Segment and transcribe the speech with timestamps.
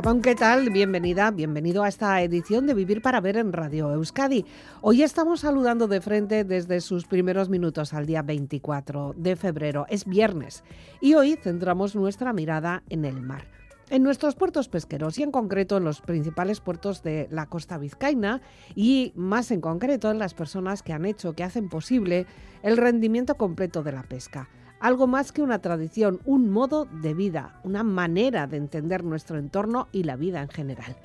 [0.00, 0.70] Gabón, ¿qué tal?
[0.70, 4.44] Bienvenida, bienvenido a esta edición de Vivir para Ver en Radio Euskadi.
[4.80, 9.86] Hoy estamos saludando de frente desde sus primeros minutos al día 24 de febrero.
[9.88, 10.62] Es viernes
[11.00, 13.48] y hoy centramos nuestra mirada en el mar.
[13.90, 18.40] En nuestros puertos pesqueros y en concreto en los principales puertos de la costa vizcaína
[18.76, 22.26] y más en concreto en las personas que han hecho, que hacen posible
[22.62, 24.48] el rendimiento completo de la pesca
[24.80, 29.88] algo más que una tradición, un modo de vida, una manera de entender nuestro entorno
[29.92, 30.96] y la vida en general.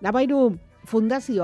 [0.00, 0.58] La Bairu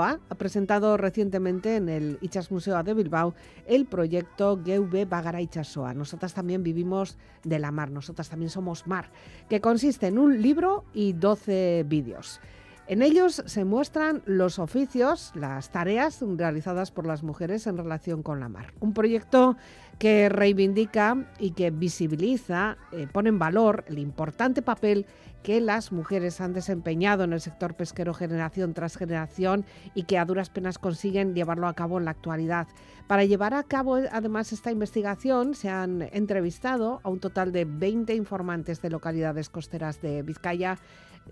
[0.00, 3.34] ha presentado recientemente en el Ichas Museo de Bilbao
[3.66, 5.92] el proyecto Geube Bagara Itxasoa.
[5.92, 9.10] Nosotras también vivimos de la mar, nosotras también somos mar,
[9.50, 12.40] que consiste en un libro y 12 vídeos.
[12.86, 18.40] En ellos se muestran los oficios, las tareas realizadas por las mujeres en relación con
[18.40, 18.74] la mar.
[18.80, 19.56] Un proyecto
[19.98, 25.06] que reivindica y que visibiliza, eh, pone en valor el importante papel
[25.42, 30.24] que las mujeres han desempeñado en el sector pesquero generación tras generación y que a
[30.24, 32.66] duras penas consiguen llevarlo a cabo en la actualidad.
[33.06, 38.14] Para llevar a cabo además esta investigación se han entrevistado a un total de 20
[38.14, 40.78] informantes de localidades costeras de Vizcaya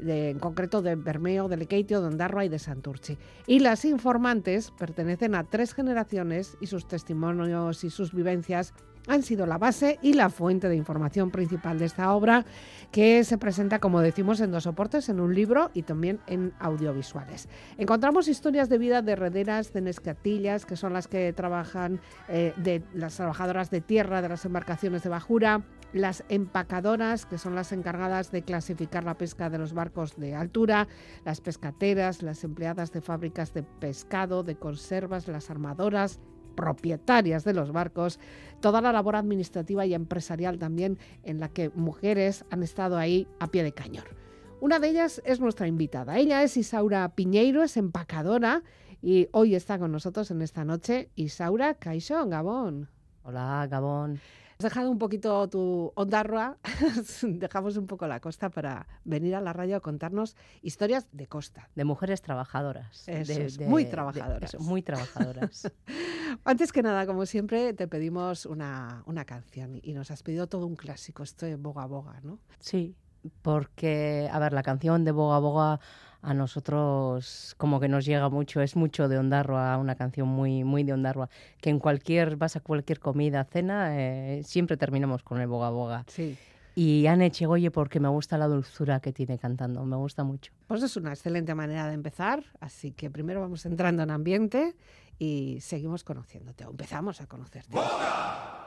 [0.01, 3.19] en concreto de Bermeo, de Lequeitio, de Ondarroa y de Santurchi.
[3.47, 8.75] Y las informantes pertenecen a tres generaciones y sus testimonios y sus vivencias
[9.09, 12.45] han sido la base y la fuente de información principal de esta obra,
[12.91, 17.49] que se presenta, como decimos, en dos soportes, en un libro y también en audiovisuales.
[17.79, 22.83] Encontramos historias de vida de rederas, de nescatillas, que son las que trabajan, eh, de
[22.95, 28.31] las trabajadoras de tierra de las embarcaciones de bajura, las empacadoras, que son las encargadas
[28.31, 30.89] de clasificar la pesca de los barcos de altura,
[31.25, 36.21] las pescateras, las empleadas de fábricas de pescado, de conservas, las armadoras,
[36.57, 38.19] propietarias de los barcos,
[38.61, 43.49] toda la labor administrativa y empresarial también en la que mujeres han estado ahí a
[43.49, 44.05] pie de cañón.
[44.61, 46.19] Una de ellas es nuestra invitada.
[46.19, 48.63] Ella es Isaura Piñeiro, es empacadora
[49.01, 51.11] y hoy está con nosotros en esta noche.
[51.17, 52.89] Isaura Caixón, Gabón.
[53.25, 54.21] Hola, Gabón
[54.63, 56.59] dejado un poquito tu ondarroa,
[57.23, 61.69] dejamos un poco la costa para venir a la radio a contarnos historias de costa.
[61.75, 63.07] De mujeres trabajadoras.
[63.67, 64.59] muy trabajadoras.
[64.61, 65.73] muy trabajadoras.
[66.45, 70.67] Antes que nada, como siempre, te pedimos una, una canción y nos has pedido todo
[70.67, 72.39] un clásico, esto de Boga Boga, ¿no?
[72.59, 72.95] Sí,
[73.43, 75.81] porque, a ver, la canción de Boga Boga
[76.23, 80.85] a nosotros como que nos llega mucho, es mucho de Ondarroa, una canción muy, muy
[80.85, 81.29] de Ondarroa,
[81.61, 86.05] que en cualquier, vas a cualquier comida, cena, eh, siempre terminamos con el boga boga.
[86.07, 86.39] Sí.
[86.75, 90.53] Y Anne Chegoye porque me gusta la dulzura que tiene cantando, me gusta mucho.
[90.69, 94.75] Pues es una excelente manera de empezar, así que primero vamos entrando en ambiente
[95.19, 97.77] y seguimos conociéndote, o empezamos a conocerte.
[97.77, 98.63] ¡Boga!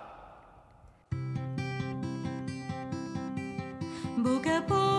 [4.66, 4.95] joan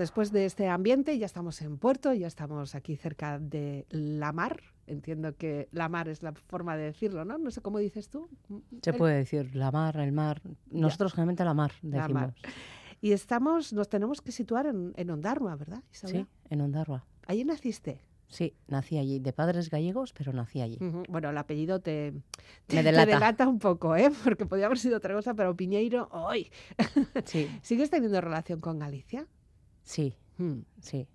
[0.00, 4.62] Después de este ambiente ya estamos en Puerto, ya estamos aquí cerca de la mar.
[4.86, 7.36] Entiendo que la mar es la forma de decirlo, ¿no?
[7.36, 8.26] No sé cómo dices tú.
[8.80, 10.40] Se El- puede decir la mar, el mar.
[10.70, 12.22] Nosotros generalmente la mar La decimos.
[12.22, 12.34] mar.
[13.02, 16.22] Y estamos, nos tenemos que situar en, en Ondarroa, ¿verdad, Isabel?
[16.22, 17.04] Sí, en Ondarroa.
[17.26, 18.00] Allí naciste.
[18.26, 20.78] Sí, nací allí, de padres gallegos, pero nací allí.
[21.10, 22.14] Bueno, el apellido te,
[22.66, 24.10] te, Me te delata un poco, ¿eh?
[24.24, 26.50] Porque podía haber sido otra cosa, pero Piñeiro, ¡hoy!
[27.26, 29.26] Sí, ¿Sigues teniendo relación con Galicia?
[29.90, 31.06] Sí, Mm, sí.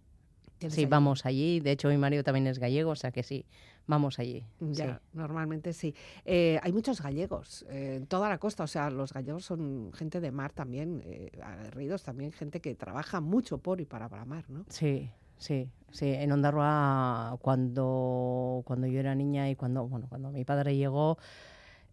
[0.59, 1.59] Sí, allí- vamos allí.
[1.59, 3.45] De hecho, mi marido también es gallego, o sea que sí,
[3.87, 4.43] vamos allí.
[4.59, 5.17] Ya, sí.
[5.17, 5.93] normalmente sí.
[6.25, 10.21] Eh, hay muchos gallegos eh, en toda la costa, o sea, los gallegos son gente
[10.21, 14.45] de mar también, eh, aguerridos también, gente que trabaja mucho por y para la mar,
[14.49, 14.65] ¿no?
[14.69, 16.07] Sí, sí, sí.
[16.13, 21.17] En Ondarroa, cuando, cuando yo era niña y cuando, bueno, cuando mi padre llegó,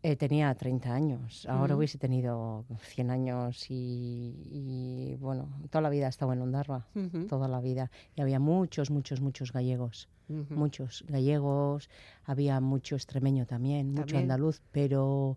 [0.02, 1.46] eh, tenía 30 años.
[1.46, 1.78] Ahora Ujú.
[1.78, 7.26] hubiese tenido 100 años y, y, bueno, toda la vida he estado en Ondarroa, Ujú,
[7.26, 7.90] toda la vida.
[8.16, 10.08] Y había muchos, muchos, muchos gallegos.
[10.49, 11.90] Muchos gallegos,
[12.25, 14.22] había mucho extremeño también, mucho También.
[14.22, 15.37] andaluz, pero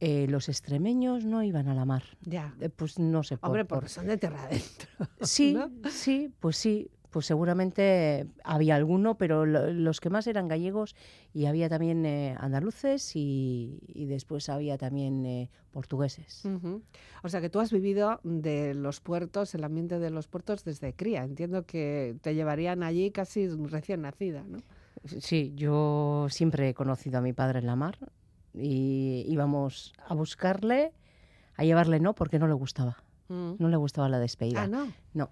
[0.00, 2.04] eh, los extremeños no iban a la mar.
[2.22, 2.54] Ya.
[2.58, 4.88] Eh, pues no sé por, Hombre, por- porque son de tierra adentro.
[5.20, 5.70] Sí, ¿no?
[5.90, 10.94] sí, pues sí, pues seguramente había alguno, pero lo- los que más eran gallegos
[11.34, 16.42] y había también eh, andaluces y, y después había también eh, portugueses.
[17.22, 20.94] O sea que tú has vivido de los puertos, el ambiente de los puertos desde
[20.94, 21.24] cría.
[21.24, 24.58] Entiendo que te llevarían allí casi recién nacida, ¿no?
[25.04, 27.98] Sí, yo siempre he conocido a mi padre en la mar
[28.54, 30.92] y íbamos a buscarle,
[31.56, 32.96] a llevarle no, porque no le gustaba,
[33.28, 33.54] Mm.
[33.58, 34.64] no le gustaba la despedida.
[34.64, 34.92] Ah, no.
[35.14, 35.30] No.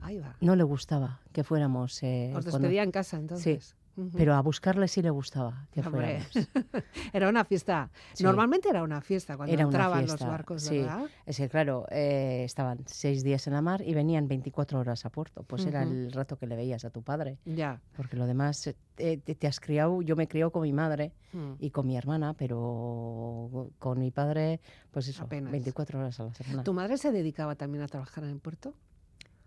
[0.00, 0.36] Ahí va.
[0.40, 2.02] No le gustaba que fuéramos.
[2.02, 3.76] eh, Os cuando- despedía en casa entonces.
[3.96, 4.10] Ujú.
[4.16, 6.24] Pero a buscarle sí le gustaba que fuéramos.
[7.12, 7.90] Era una fiesta.
[8.14, 8.22] Sí.
[8.22, 10.78] Normalmente era una fiesta cuando Era entraban fiesta, los barcos, sí.
[10.78, 11.06] ¿verdad?
[11.26, 15.10] Es que, claro, eh, estaban seis días en la mar y venían 24 horas a
[15.10, 15.42] puerto.
[15.42, 17.38] Pues era el rato que le veías a tu padre.
[17.44, 17.80] Ya.
[17.96, 21.54] Porque lo demás, eh, te, has criado, yo me criado con mi madre Mm.
[21.58, 24.60] y con mi hermana, pero con mi padre,
[24.92, 25.52] pues eso, Apenas.
[25.52, 26.62] 24 horas a la semana.
[26.64, 28.72] ¿Tu madre se dedicaba también a trabajar en el puerto?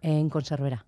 [0.04, 0.86] En conservera.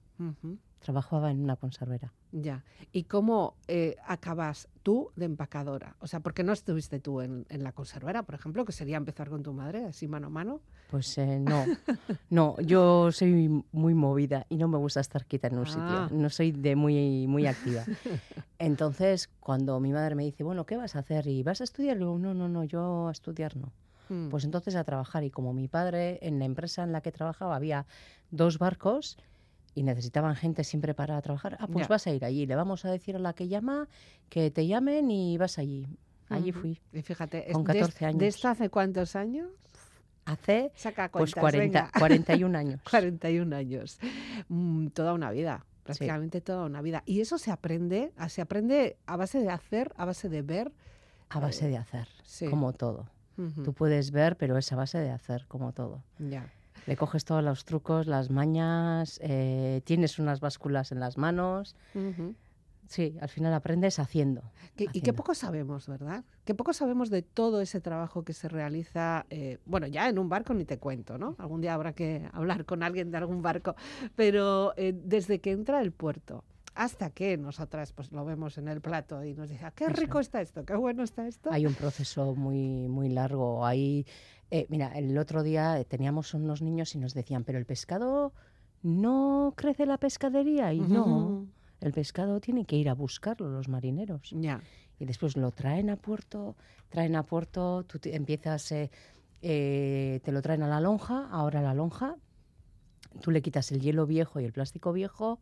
[0.80, 2.14] Trabajaba en una conservera.
[2.32, 2.64] Ya.
[2.92, 5.96] ¿Y cómo eh, acabas tú de empacadora?
[6.00, 8.98] O sea, ¿por qué no estuviste tú en, en la conservera, por ejemplo, que sería
[8.98, 10.62] empezar con tu madre, así mano a mano?
[10.92, 11.66] Pues eh, no,
[12.30, 16.08] no, yo soy muy movida y no me gusta estar quieta en un Ah.
[16.08, 16.20] sitio.
[16.20, 17.84] No soy de muy, muy activa.
[18.60, 21.26] Entonces, cuando mi madre me dice, bueno, ¿qué vas a hacer?
[21.28, 21.96] ¿Y vas a estudiar?
[21.98, 23.72] Le digo, no, no, no, yo a estudiar no.
[24.10, 24.30] Mm.
[24.30, 25.24] Pues entonces a trabajar.
[25.24, 27.86] Y como mi padre, en la empresa en la que trabajaba, había
[28.32, 29.18] dos barcos
[29.74, 31.90] y necesitaban gente siempre para trabajar, ah, pues Ya.
[31.90, 32.46] vas a ir allí.
[32.46, 33.88] Le vamos a decir a la que llama
[34.30, 35.88] que te llamen y vas allí.
[36.30, 36.80] Allí fui.
[36.94, 38.24] Y fíjate, con es- de, 14 ¿de años.
[38.24, 39.48] esto hace cuántos años?
[40.26, 41.92] Hace Saca pues cuentas, 40, venga.
[42.00, 42.82] 41 años.
[42.90, 44.00] 41 años.
[44.48, 47.04] Mm, toda una vida, prácticamente toda una vida.
[47.06, 50.72] Y eso se aprende, a- se aprende a base de hacer, a base de ver.
[51.30, 52.48] A base de hacer, Sí.
[52.48, 53.08] como todo.
[53.63, 56.01] Tú puedes ver, pero es a base de hacer, como todo.
[56.20, 56.50] Ya.
[56.88, 61.75] Le coges todos los trucos, las mañas, eh, tienes unas básculas en las manos.
[62.88, 64.44] Sí, al final aprendes haciendo.
[64.75, 66.24] Que- y qué poco sabemos, ¿verdad?
[66.46, 70.30] Qué poco sabemos de todo ese trabajo que se realiza, eh, bueno, ya en un
[70.30, 71.36] barco ni te cuento, ¿no?
[71.39, 73.75] Algún día habrá que hablar con alguien de algún barco,
[74.15, 76.44] pero eh, desde que entra el puerto
[76.75, 80.20] hasta que nosotras pues lo vemos en el plato y nos dice, "Ah, qué rico
[80.20, 80.27] es.
[80.27, 81.50] está esto, qué bueno está esto.
[81.51, 83.65] Hay un proceso muy, muy largo.
[83.65, 84.05] Hay,
[84.51, 88.34] eh, mira, el otro día eh, teníamos unos niños y nos decían, pero el pescado
[88.84, 90.74] no crece la pescadería.
[90.74, 91.48] Y no,
[91.82, 94.29] el pescado tiene que ir a buscarlo los marineros.
[94.32, 94.62] Ya.
[94.98, 96.55] y después lo traen a puerto,
[96.89, 98.89] traen a puerto, tú te- empiezas, eh,
[99.41, 102.15] eh, te lo traen a la lonja, ahora la lonja,
[103.22, 105.39] tú le quitas el hielo viejo y el plástico viejo,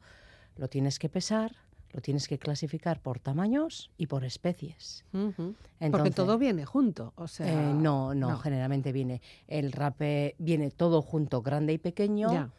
[0.56, 1.56] lo tienes que pesar,
[1.92, 5.06] lo tienes que clasificar por tamaños y por especies.
[5.12, 7.48] Porque Entonces, todo viene junto, o sea...
[7.48, 8.38] eh, no, no, no.
[8.40, 12.32] generalmente viene el rape, viene todo junto, grande y pequeño.
[12.32, 12.50] Ya.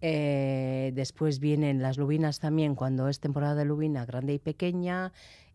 [0.00, 5.12] Eh, después vienen las lubinas también, cuando es temporada de lubina, grande y pequeña.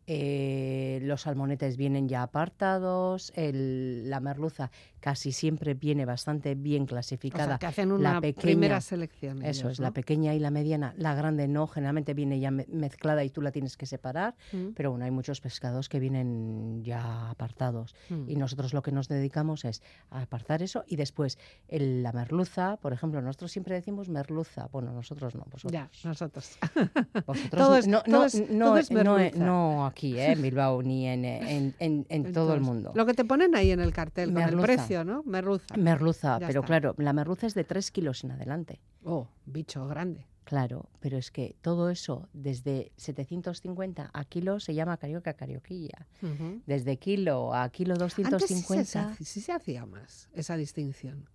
[0.07, 3.31] Eh, los salmonetes vienen ya apartados.
[3.35, 7.57] el- la merluza casi siempre viene bastante bien O sea, clasificada.
[7.57, 9.43] que hacen la una pequeña- primera selección.
[9.43, 10.93] Eso ellos, es, la pequeña y la mediana.
[10.97, 14.35] La grande no, generalmente viene ya me- mezclada y tú la tienes que separar.
[14.51, 17.95] Mm, Pero bueno, hay muchos pescados que vienen ya apartados.
[18.09, 18.29] mm.
[18.29, 21.37] Y nosotros lo que nos dedicamos es a apartar eso y después
[21.67, 24.67] el- la merluza, por ejemplo, nosotros siempre decimos merluza.
[24.71, 25.71] Bueno, nosotros no, vosotros.
[25.71, 26.57] Ya, nosotros.
[27.25, 30.31] Vosotros Todo es- no, todo no, es- no, todo no, aquí, ¿eh?
[30.33, 32.91] en Bilbao, ni en, en, en- en todo el mundo.
[32.95, 34.71] Lo que te ponen ahí en el cartel con Merluza.
[34.71, 35.23] el precio, ¿no?
[35.23, 35.75] Merluza.
[35.77, 36.67] Merluza, Ya pero está.
[36.67, 38.79] claro, la merluza es de 3 kilos en adelante.
[39.03, 40.25] Oh, bicho grande.
[40.43, 46.07] Claro, pero es que todo eso, desde 750 a kilo, se llama carioca carioquilla.
[46.23, 46.61] Ujú.
[46.65, 49.15] Desde kilo a kilo Antes sí se, 250.
[49.23, 51.29] sí se hacía más esa distinción,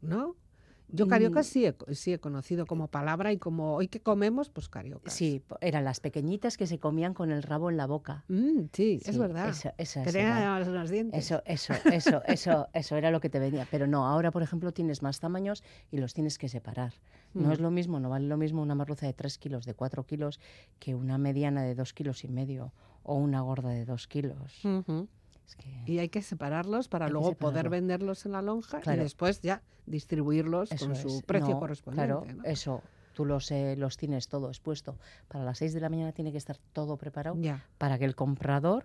[0.00, 0.36] ¿no?
[0.92, 1.44] Yo carioca Mm.
[1.44, 5.10] sí he, sí he conocido como palabra y como hoy que comemos, pues carioca.
[5.10, 8.24] Sí, eran las pequeñitas que se comían con el rabo en la boca.
[8.28, 9.48] Mm, sí, es verdad.
[9.48, 10.68] eso- esas que eran.
[10.68, 11.24] unos dientes.
[11.24, 13.66] Eso, eso, eso, eso, eso era lo que te venía.
[13.70, 16.92] Pero no, ahora, por ejemplo, tienes más tamaños y los tienes que separar.
[17.34, 17.52] No Mm.
[17.52, 20.38] es lo mismo, no vale lo mismo una merluza de 3 kilos, de 4 kilos,
[20.78, 22.72] que una mediana de 2 kilos y medio
[23.02, 24.60] o una gorda de 2 kilos.
[25.46, 28.96] Es que Y hay que separarlos para Hay luego poder venderlos en la lonja y
[28.96, 31.00] después ya distribuirlos eso con es.
[31.02, 32.06] su precio No, correspondiente.
[32.14, 32.44] Claro, ¿no?
[32.44, 32.82] eso.
[33.14, 34.96] Tú los, eh, los tienes todo expuesto.
[35.28, 37.66] Para las 6 de la mañana tiene que estar todo preparado Ya.
[37.76, 38.84] para que el comprador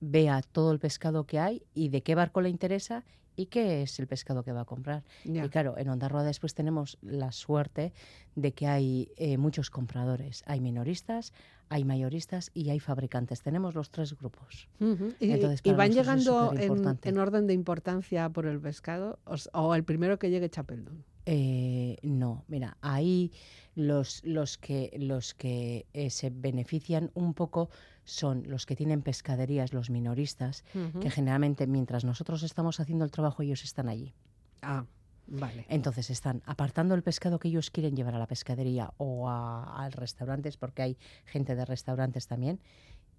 [0.00, 3.02] vea todo el pescado que hay y de qué barco le interesa
[3.36, 5.04] y qué es el pescado que va a comprar.
[5.24, 7.92] Y claro, en Ondarroa después tenemos la suerte
[8.34, 10.42] de que hay eh, muchos compradores.
[10.46, 11.32] Hay minoristas,
[11.68, 13.42] hay mayoristas y hay fabricantes.
[13.42, 14.68] Tenemos los tres grupos.
[14.80, 19.18] Entonces, y van llegando en, orden de importancia por el pescado
[19.52, 21.04] o el primero que llegue Chapeldón.
[21.24, 23.30] Eh, no, mira, ahí
[23.74, 27.70] los, los que, los que eh, se benefician un poco
[28.04, 30.64] son los que tienen pescaderías, los minoristas,
[31.00, 34.14] que generalmente mientras nosotros estamos haciendo el trabajo ellos están allí.
[34.62, 34.84] Ah,
[35.26, 35.66] vale.
[35.68, 39.90] Entonces están apartando el pescado que ellos quieren llevar a la pescadería o a, a
[39.90, 42.60] restaurantes, porque hay gente de restaurantes también,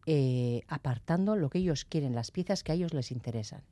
[0.06, 3.64] eh, apartando lo que ellos quieren, las piezas que a ellos les interesan.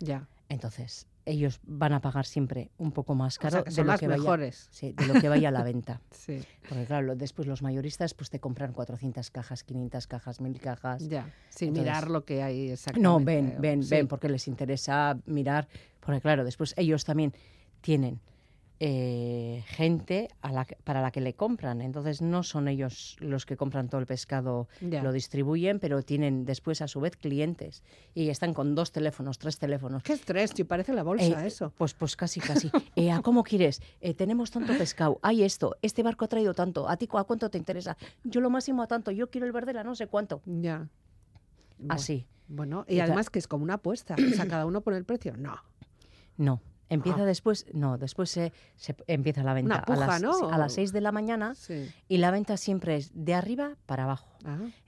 [0.00, 0.28] Ya.
[0.48, 3.96] Entonces, ellos van a pagar siempre un poco más O caro sea, que de, lo
[3.98, 6.00] que vaya, sí, de lo que vaya a la venta.
[6.10, 11.08] Sí, Porque claro, después los mayoristas pues te compran 400 cajas, 500 cajas, 1000 cajas.
[11.08, 11.32] ya.
[11.48, 13.02] Sin Entonces- mirar lo que hay exactamente.
[13.02, 13.90] No, ven, ven, Sí.
[13.90, 15.68] ven, porque les interesa mirar,
[16.00, 17.32] porque claro, después ellos también
[17.80, 18.20] tienen
[18.80, 23.56] eh, gente a la para la que le compran, entonces no son ellos los que
[23.56, 27.82] compran todo el pescado, lo distribuyen, pero tienen después a su vez clientes
[28.14, 30.02] y están con dos teléfonos, tres teléfonos.
[30.02, 31.72] Qué estrés, si parece la bolsa Eh, eso.
[31.76, 32.70] Pues, pues casi, casi.
[32.96, 33.82] Eh, ¿A cómo quieres?
[34.00, 35.18] Eh, tenemos tanto pescado.
[35.22, 35.76] Hay esto.
[35.82, 36.88] Este barco ha traído tanto.
[36.88, 37.96] ¿A ti a cuánto te interesa?
[38.22, 39.10] Yo lo máximo a tanto.
[39.10, 40.42] Yo quiero el verde a no sé cuánto.
[40.46, 40.88] Ya.
[41.88, 42.26] Así.
[42.46, 44.14] Bueno, Y además que es como una apuesta.
[44.14, 45.36] O sea, cada uno pone el precio.
[45.36, 45.56] No.
[46.36, 46.60] No.
[46.90, 50.48] Empieza después, no, después se, se empieza la venta Una puja, a, las, ¿no?
[50.50, 51.90] a las 6 de la mañana Sí.
[52.08, 54.28] y la venta siempre es de arriba para abajo.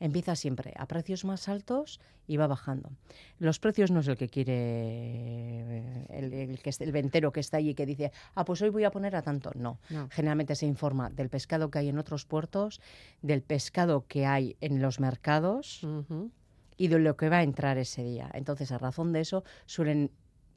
[0.00, 2.91] Empieza siempre a precios más altos y va bajando.
[3.38, 7.57] Los precios no es el que quiere el, el que es- el ventero que está
[7.57, 9.50] allí que dice, ah, pues hoy voy a poner a tanto.
[9.55, 9.79] No.
[9.91, 10.09] no.
[10.11, 12.81] Generalmente se informa del pescado que hay en otros puertos,
[13.23, 15.87] del pescado que hay en los mercados
[16.76, 18.31] y de lo que va a entrar ese día.
[18.35, 20.11] Entonces, a razón de eso, suelen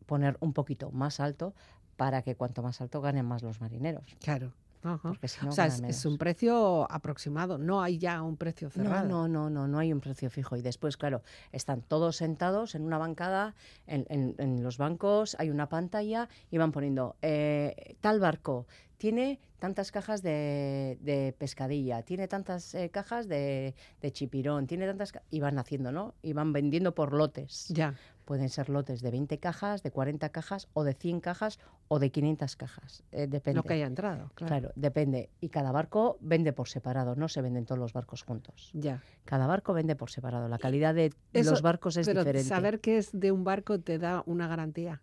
[0.10, 1.54] poner un poquito más alto
[1.96, 4.04] para que cuanto más alto ganen más los marineros.
[4.22, 4.52] Claro.
[4.82, 5.12] Ajá.
[5.24, 7.58] Si no, o sea, es, un precio aproximado.
[7.58, 9.08] No hay ya un precio cerrado.
[9.10, 10.56] no, no, no, no hay un precio fijo.
[10.56, 13.56] Y después, claro, están todos sentados en una bancada,
[13.88, 19.40] en, en- en los bancos hay una pantalla y van poniendo, eh, tal barco tiene
[19.60, 25.12] tantas cajas de, de pescadilla, tiene tantas eh, cajas de, de chipirón, tiene tantas...
[25.12, 26.16] ca-", Y van haciendo, ¿no?
[26.22, 27.68] Y van vendiendo por lotes.
[27.70, 27.96] Ya.
[28.30, 31.58] Pueden ser lotes de 20 cajas, de 40 cajas, o de 100 cajas,
[31.88, 33.02] o de 500 cajas.
[33.12, 33.56] Eh, depende.
[33.56, 34.30] Lo que haya entrado.
[34.36, 34.48] Claro.
[34.60, 35.32] Claro, depende.
[35.42, 38.70] Y cada barco vende por separado, no se venden todos los barcos juntos.
[38.74, 39.02] Ya.
[39.26, 40.48] Cada barco vende por separado.
[40.48, 42.48] La calidad de Eso- los barcos es Pero diferente.
[42.48, 45.02] saber que es de un barco te da una garantía.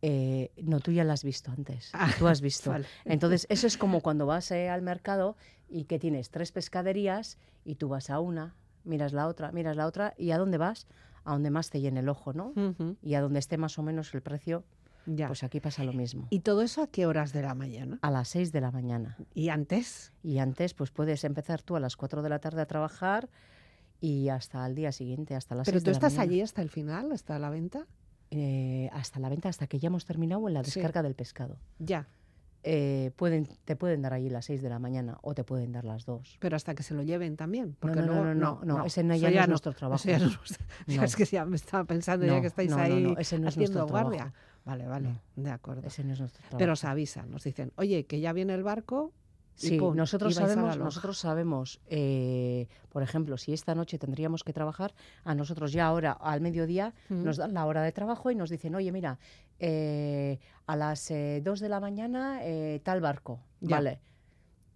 [0.00, 1.90] Eh, no, tú ya la has visto antes.
[1.92, 2.70] Ah, tú has visto.
[2.70, 2.86] vale.
[3.04, 5.36] Entonces, eso es como cuando vas eh, al mercado
[5.68, 8.54] y que tienes tres pescaderías y tú vas a una,
[8.84, 10.86] miras la otra, miras la otra y ¿a dónde vas?
[11.28, 12.52] A donde más te llene el ojo, ¿no?
[13.02, 14.64] Y a donde esté más o menos el precio,
[15.04, 15.26] Ya.
[15.26, 16.26] pues aquí pasa lo mismo.
[16.30, 17.98] ¿Y todo eso a qué horas de la mañana?
[18.00, 19.18] A las 6 de la mañana.
[19.34, 20.14] ¿Y antes?
[20.22, 23.28] Y antes, pues puedes empezar tú a las 4 de la tarde a trabajar
[24.00, 26.32] y hasta el día siguiente, hasta las ¿Pero 6 tú de la estás mañana.
[26.32, 27.86] allí hasta el final, hasta la venta?
[28.30, 30.72] Eh, hasta la venta, hasta que ya hemos terminado en la Sí.
[30.80, 31.58] descarga del pescado.
[31.78, 32.06] Ya.
[32.64, 35.84] Eh, pueden, te pueden dar allí las 6 de la mañana o te pueden dar
[35.84, 36.38] las 2.
[36.40, 37.68] Pero hasta que se lo lleven también.
[37.68, 40.02] No, Porque no, no, luego, no, no, no, ese no- ya no es nuestro trabajo.
[40.06, 40.18] ya
[41.04, 43.48] es que ya me estaba pensando ya que estáis no, no, ahí no, ese no
[43.48, 44.16] es haciendo guardia.
[44.18, 44.36] trabajo.
[44.64, 45.86] Vale, vale, de acuerdo.
[45.86, 46.58] Ese no es nuestro trabajo.
[46.58, 49.12] Pero os avisan, nos dicen, oye, que ya viene el barco.
[49.60, 54.52] Y Sí, nosotros y sabemos, nosotros sabemos, eh, por ejemplo, si esta noche tendríamos que
[54.52, 58.50] trabajar, a nosotros ya ahora al mediodía nos dan la hora de trabajo y nos
[58.50, 59.18] dicen, oye, mira,
[59.58, 63.76] eh, a las 2 de la mañana eh, tal barco, Ya.
[63.76, 64.00] vale.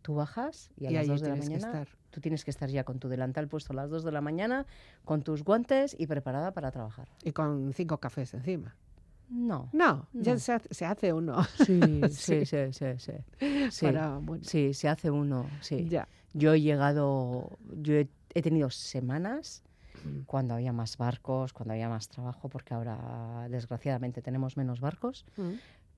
[0.03, 2.69] Tú bajas y a Y las allí 2 de la mañana tú tienes que estar
[2.69, 4.67] ya con tu delantal puesto a las 2 de la mañana,
[5.05, 7.09] con tus guantes y preparada para trabajar.
[7.23, 8.75] Y con cinco cafés encima.
[9.29, 9.69] No.
[9.73, 11.43] No, ya se hace, se hace uno.
[11.65, 12.45] Sí, Sí.
[12.45, 13.13] sí, sí, sí, sí.
[13.71, 15.89] Sí, Para, bueno, sí, se hace uno, sí.
[15.89, 16.07] ya.
[16.35, 19.63] Yo he llegado, yo he, he tenido semanas
[20.05, 20.23] Mm.
[20.27, 25.25] cuando había más barcos, cuando había más trabajo, porque ahora desgraciadamente tenemos menos barcos.
[25.37, 25.53] Mm.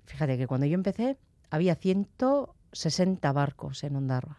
[0.04, 1.16] Fíjate que cuando yo empecé
[1.48, 4.38] había 160 barcos en Ondarroa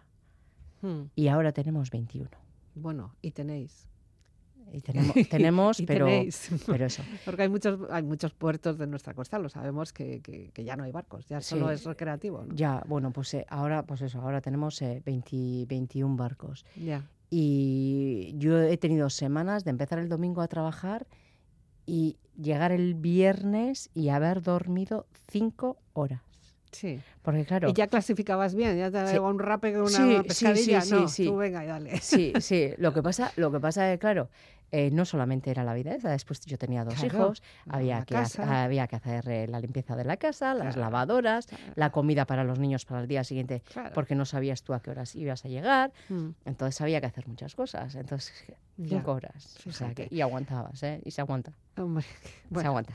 [0.82, 1.10] Mm.
[1.16, 2.30] y ahora tenemos 21.
[2.76, 3.88] Bueno, y tenéis.
[4.74, 6.50] Y tenemos, tenemos Y pero, tenéis.
[6.66, 7.04] pero eso.
[7.26, 10.76] Porque hay muchos, hay muchos puertos de nuestra costa, lo sabemos, que, que- que ya
[10.76, 11.76] no hay barcos, ya solo Sí.
[11.76, 12.44] es recreativo.
[12.46, 12.54] ¿no?
[12.56, 16.66] Ya, bueno, pues eh, ahora, pues eso, ahora tenemos eh, 20 21 barcos.
[16.76, 17.10] Ya.
[17.30, 21.08] Y yo he tenido semanas de empezar el domingo a trabajar
[21.86, 26.22] y llegar el viernes y haber dormido cinco horas.
[26.76, 27.00] Sí.
[27.22, 29.14] Porque claro, Y ya clasificabas bien, ya te Sí.
[29.14, 30.82] llegó un rape con una Sí, pescadilla.
[30.82, 31.26] sí, no, sí, sí.
[31.30, 31.98] tú venga y dale.
[32.02, 34.30] sí, sí, lo que pasa, lo que pasa es, claro,
[34.78, 38.18] eh, no solamente era la vida esa, después yo tenía dos Claro, hijos, había que,
[38.42, 40.82] había que hacer eh, la limpieza de la casa, las Claro.
[40.82, 44.82] lavadoras, la comida para los niños para el día siguiente, porque no sabías tú a
[44.82, 48.34] qué horas ibas a llegar, Mm, entonces había que hacer muchas cosas, entonces
[48.78, 50.16] Ya, cinco horas, o sea, que- fíjate.
[50.16, 51.02] y aguantabas, ¿eh?
[51.06, 52.06] Y se aguanta, hombre,
[52.54, 52.94] se aguanta.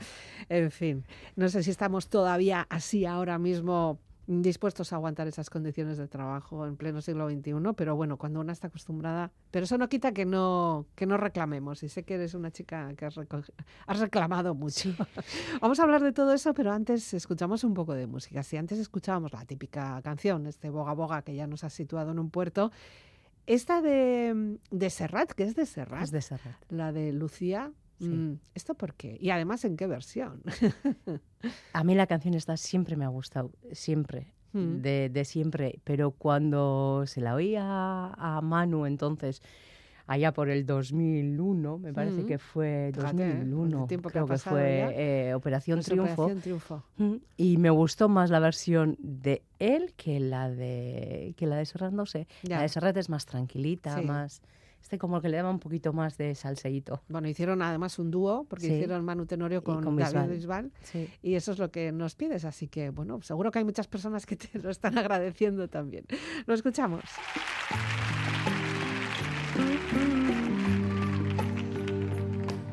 [0.49, 1.03] en fin,
[1.35, 6.65] no sé si estamos todavía así ahora mismo dispuestos a aguantar esas condiciones de trabajo
[6.65, 10.25] en pleno siglo XXI, pero bueno, cuando una está acostumbrada, pero eso no quita que
[10.25, 11.83] no que no reclamemos.
[11.83, 13.19] Y sé que eres una chica que has,
[13.87, 14.89] has reclamado mucho.
[15.61, 18.43] Vamos a hablar de todo eso, pero antes escuchamos un poco de música.
[18.43, 22.19] Si antes escuchábamos la típica canción, este Boga Boga que ya nos ha situado en
[22.19, 22.71] un puerto,
[23.47, 26.55] esta de, de Serrat, que es de Serrat, Es de Serrat.
[26.69, 27.71] la de Lucía.
[28.01, 28.09] Sí.
[28.09, 29.17] mm, ¿Esto por qué?
[29.21, 30.41] Y además, ¿en qué versión?
[31.73, 34.81] A mí la canción esta siempre me ha gustado, siempre, Mm.
[34.81, 39.41] de, de siempre, pero cuando se la oía a Manu entonces,
[40.07, 42.25] allá por el 2001, me parece Mm.
[42.25, 43.15] que fue Fíjate, ¿eh?
[43.15, 44.93] Con el 2001, tiempo que creo que pasado fue
[45.29, 46.83] eh, Operación Pues Triunfo, Operación Triunfo.
[46.97, 51.65] Mm, y me gustó más la versión de él que la de que la de
[51.65, 52.57] Serrat, no sé, Ya.
[52.57, 54.05] la de Serrat es más tranquilita, Sí.
[54.05, 54.41] más,
[54.81, 57.01] este como que le daba un poquito más de salseíto.
[57.07, 58.73] Bueno, hicieron además un dúo, porque Sí.
[58.73, 60.29] hicieron Manu Tenorio con, con David Bisbal.
[60.29, 61.09] Bisbal, Sí.
[61.21, 62.45] y eso es lo que nos pides.
[62.45, 66.05] Así que, bueno, seguro que hay muchas personas que te lo están agradeciendo también.
[66.45, 67.01] Lo escuchamos.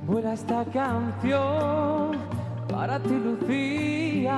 [0.06, 2.16] Vuela esta canción
[2.70, 4.32] para ti, Lucía,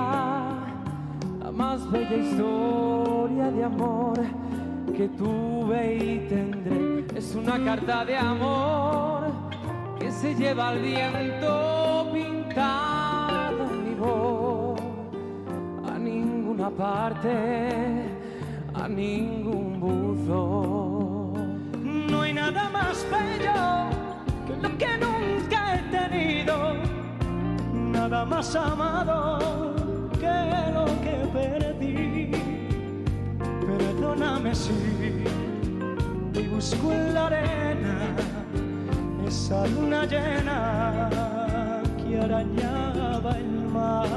[1.41, 4.19] la más bella historia de amor
[4.97, 6.90] que tuve y tendré.
[7.21, 9.31] Es una carta de amor
[9.99, 14.81] que se lleva al viento pintado en mi voz.
[15.87, 18.07] A ninguna parte,
[18.73, 21.35] a ningún buzo.
[21.83, 23.91] No hay nada más bello
[24.47, 26.73] que lo que nunca he tenido,
[27.75, 29.75] nada más amado
[30.19, 30.37] que
[30.73, 32.31] lo que perdí.
[33.67, 35.20] Perdóname si y
[36.61, 38.15] busco en la arena
[39.27, 41.01] esa luna llena
[41.97, 44.09] que arañaba el mar.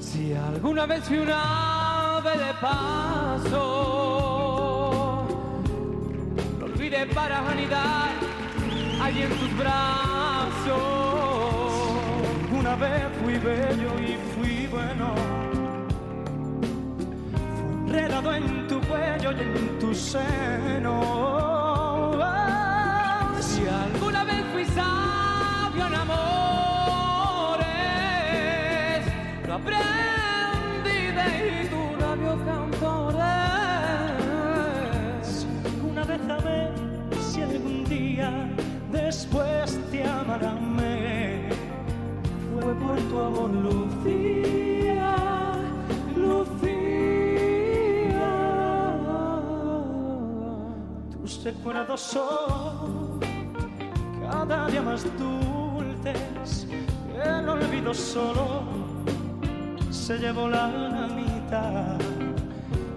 [0.00, 3.62] Si alguna vez fui una ave de paso,
[6.60, 8.12] lo olvidé para anidar
[9.02, 10.82] allí en tus brazos.
[12.58, 15.14] Una vez fui bello y fui bueno,
[17.60, 21.00] fue enredado en tu cuello y en tu.
[23.40, 26.26] Si alguna vez fui sabio en amores,
[29.46, 33.26] lo aprendí de tus labios cantores.
[35.22, 36.70] Si alguna vez amé,
[37.30, 38.30] si algún día
[38.90, 41.48] después te amaré,
[42.52, 44.75] fue por tu amor, Lucía,
[51.46, 53.20] recuerdos son
[54.20, 56.66] cada día más dulces,
[57.24, 58.64] el olvido solo
[59.88, 60.66] se llevó la
[61.14, 61.98] mitad.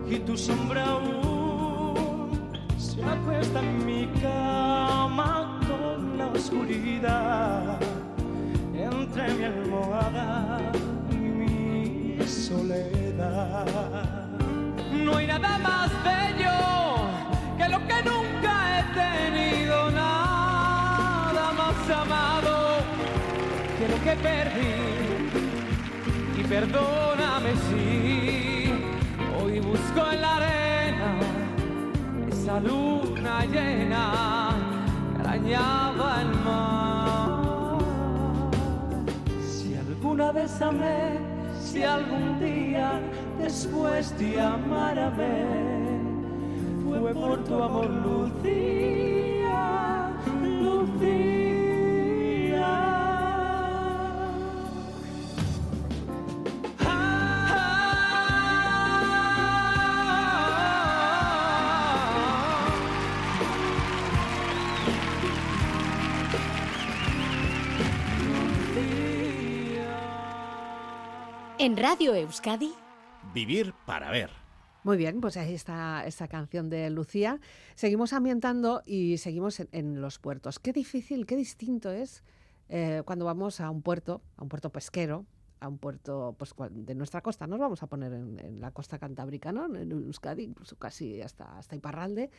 [0.09, 2.31] Y tu sombra aún
[2.79, 7.77] se acuesta en mi cama con la oscuridad.
[8.73, 10.71] Entre mi almohada
[11.12, 13.67] y mi soledad.
[14.91, 16.79] No hay nada más bello
[24.21, 24.75] perdí
[26.39, 28.71] y perdóname si
[29.41, 31.19] hoy busco en la arena
[32.32, 34.55] esa luna llena
[35.15, 36.99] que arañaba el mar.
[40.34, 41.17] bésame
[41.60, 42.99] si algún día
[43.39, 44.36] después de
[45.17, 45.99] ver
[46.84, 49.29] fue por tu amor, Lucía,
[71.62, 72.72] En Radio Euskadi,
[73.34, 74.30] Vivir para ver.
[74.86, 77.41] Muy bien, pues ahí está esa canción de Lucía.
[77.76, 80.58] Seguimos ambientando y seguimos en, en los puertos.
[80.58, 82.24] Qué difícil, qué distinto es
[82.69, 85.26] eh, cuando vamos a un puerto, a un puerto pesquero,
[85.60, 87.45] a un puerto pues, de nuestra costa.
[87.45, 89.65] Nos vamos a poner en, en la costa cantábrica, ¿no?
[89.65, 92.32] En Euskadi, incluso casi hasta, hasta Iparralde.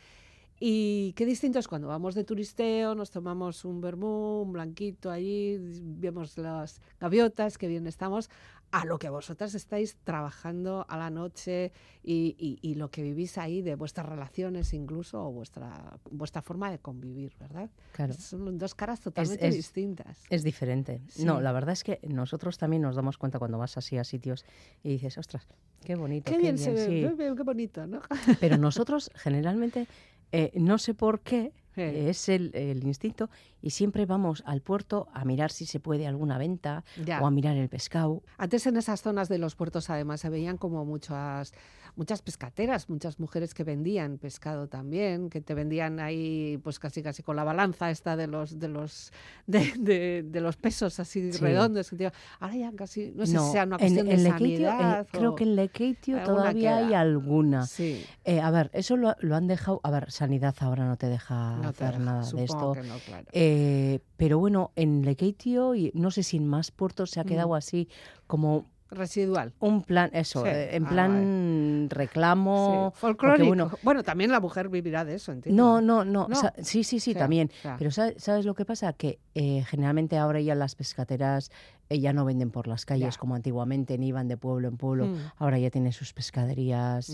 [0.63, 5.57] Y qué distinto es cuando vamos de turisteo, nos tomamos un vermú, un blanquito allí,
[5.81, 8.29] vemos las gaviotas, que bien estamos,
[8.69, 11.71] a lo que vosotras estáis trabajando a la noche
[12.03, 16.69] y, y- y lo que vivís ahí de vuestras relaciones incluso o vuestra, vuestra forma
[16.69, 17.71] de convivir, ¿verdad?
[17.91, 18.13] Claro.
[18.13, 20.19] Son dos caras totalmente es- distintas.
[20.29, 21.01] Es diferente.
[21.09, 21.25] Sí.
[21.25, 24.45] No, la verdad es que nosotros también nos damos cuenta cuando vas así a sitios
[24.83, 25.47] y dices, ostras,
[25.83, 26.31] qué bonito.
[26.31, 27.17] Qué bien se ve, sí".
[27.17, 27.99] qué, qué bonito, ¿no?
[28.39, 29.87] Pero nosotros generalmente,
[30.31, 31.81] eh, no sé por qué, Sí.
[31.83, 33.29] es el, el instinto,
[33.61, 37.21] y siempre vamos al puerto a mirar si se puede alguna venta Ya.
[37.21, 38.23] o a mirar el pescado.
[38.37, 41.53] Antes en esas zonas de los puertos además se veían como muchas
[41.95, 47.23] muchas pescateras, muchas mujeres que vendían pescado también, que te vendían ahí pues casi casi
[47.23, 49.11] con la balanza esta de los de los
[49.47, 51.39] de, de- de los pesos así Sí.
[51.39, 51.89] redondos.
[51.89, 54.67] que te- Ahora ya casi no sé si sea una en- cuestión en de Lequeitio,
[54.67, 55.07] eh, sanidad.
[55.11, 57.65] creo o- que en Lequeitio todavía hay alguna.
[57.67, 59.79] Sí, Eh, a ver, eso lo, lo han dejado.
[59.83, 62.75] A ver, Sanidad ahora no te deja no te hacer deja, nada de esto.
[62.75, 63.25] no, claro.
[63.31, 67.49] Eh, pero bueno, en Lequeitio y no sé si en más puertos se ha quedado
[67.49, 67.53] Mm.
[67.53, 67.89] así
[68.27, 69.53] como Residual.
[69.59, 70.49] un plan, eso, Sí.
[70.49, 72.91] eh, en Ah, plan reclamo.
[72.93, 73.47] Sí, folclórico.
[73.47, 75.63] bueno- Bueno, también la mujer vivirá de eso, entiendo.
[75.63, 76.27] No, no, no,
[76.61, 77.49] sí, sí, sí, O sea, también.
[77.49, 78.93] o sea, Pero ¿sabes, sabes lo que pasa?
[78.93, 81.51] Que eh, generalmente ahora ya las pescateras
[81.89, 83.19] eh, ya no venden por las calles Ya.
[83.19, 85.07] como antiguamente, ni iban de pueblo en pueblo.
[85.07, 85.15] Mm.
[85.37, 87.09] Ahora ya tienen sus pescaderías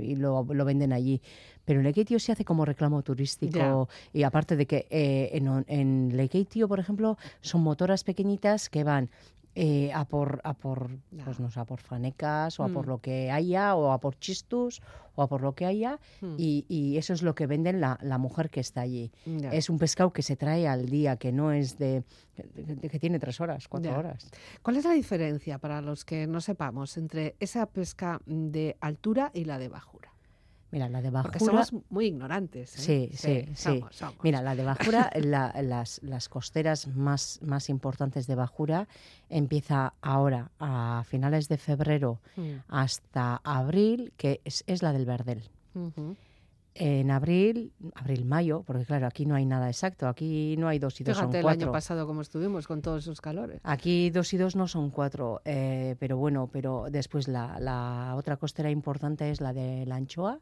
[0.00, 1.22] y lo, lo venden allí.
[1.64, 3.88] Pero en Lequeitio se hace como reclamo turístico.
[4.12, 9.08] Y aparte de que eh, en, en Lequeitio, por ejemplo, son motoras pequeñitas que van
[9.60, 12.88] eh, a por, a por, pues no sé, a por fanecas o a por Mm.
[12.90, 14.80] lo que haya o a por chistus
[15.16, 16.36] o a por lo que haya Mm.
[16.38, 19.10] y, y eso es lo que venden la, la mujer que está allí.
[19.50, 22.04] Es un pescado que se trae al día, que no es de,
[22.36, 24.30] de- que tiene tres horas, cuatro horas.
[24.62, 29.44] ¿Cuál es la diferencia para los que no sepamos entre esa pesca de altura y
[29.44, 30.12] la de bajura?
[30.70, 31.64] Mira, la de Porque bajura.
[31.64, 32.78] somos muy ignorantes.
[32.78, 32.82] ¿eh?
[32.82, 33.78] Sí, sí, sí.
[33.78, 34.16] somos, somos.
[34.22, 38.86] Mira, la de Bajura, la- las, las costeras más, más importantes de Bajura
[39.30, 45.42] empieza ahora a finales de febrero Mm, hasta abril, que es, es la del Verdel.
[45.74, 46.16] ujú.
[46.80, 51.04] En abril, abril-mayo, porque claro, aquí no hay nada exacto, aquí no hay dos y
[51.04, 51.62] dos son Fíjate el cuatro.
[51.64, 53.60] año pasado cómo estuvimos con todos esos calores.
[53.64, 58.36] Aquí dos y dos no son cuatro, eh, pero bueno, pero después la, la otra
[58.36, 60.38] costera importante es la de la anchoa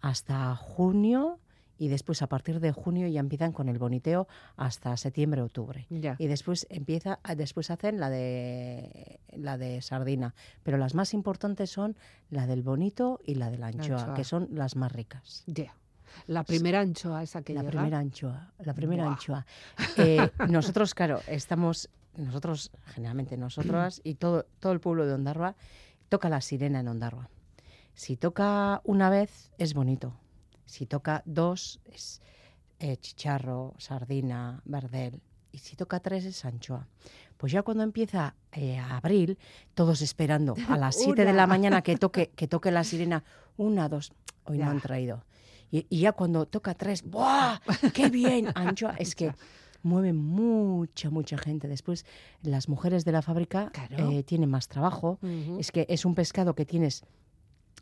[0.00, 1.38] hasta junio
[1.78, 5.86] y después a partir de junio ya empiezan con el boniteo hasta septiembre, octubre.
[5.88, 6.16] Ya.
[6.18, 11.70] Y después empieza, ah, después hacen la de la de sardina, pero las más importantes
[11.70, 11.96] son
[12.30, 14.14] la del bonito y la de la anchoa, anchoa.
[14.14, 15.44] que son las más ricas.
[15.46, 15.74] Ya.
[16.26, 17.70] La primera anchoa esa que la llega.
[17.70, 19.12] primera anchoa, la primera Buah.
[19.12, 19.46] anchoa.
[19.96, 25.54] Eh, nosotros, claro, estamos, nosotros, generalmente nosotras y todo, todo el pueblo de Ondarroa,
[26.08, 27.30] toca la sirena en Ondarroa.
[27.94, 30.14] Si toca una vez, es bonito.
[30.68, 32.20] Si toca dos, es
[32.78, 35.20] eh, chicharro, sardina, verdel.
[35.50, 36.86] Y si toca tres, es anchoa.
[37.38, 39.38] Pues ya cuando empieza eh, abril,
[39.74, 43.24] todos esperando a las 7 de la mañana que toque, que toque la sirena.
[43.56, 44.12] Una, dos,
[44.44, 44.66] hoy Ya.
[44.66, 45.24] no han traído.
[45.70, 47.58] Y, y ya cuando toca tres, ¡buah!
[47.94, 48.48] ¡Qué bien!
[48.54, 48.94] Anchoa.
[48.98, 49.32] Es que
[49.82, 51.66] mueve mucha, mucha gente.
[51.66, 52.04] Después,
[52.42, 54.10] las mujeres de la fábrica Claro.
[54.10, 55.18] eh, tienen más trabajo.
[55.58, 57.04] Es que es un pescado que tienes.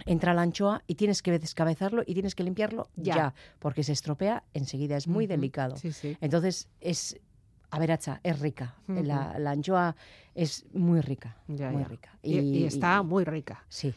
[0.04, 3.14] Entra la anchoa y tienes que descabezarlo y tienes que limpiarlo Ya.
[3.16, 5.76] ya, porque se estropea enseguida, es muy delicado.
[5.76, 6.16] Sí, sí.
[6.20, 7.18] Entonces, es.
[7.68, 8.76] A ver, Hacha, es rica.
[8.86, 9.96] La, la anchoa
[10.36, 11.36] es muy rica.
[11.48, 11.88] Ya, muy ya.
[11.88, 12.18] rica.
[12.22, 13.64] Y, y está muy rica.
[13.68, 13.92] Sí,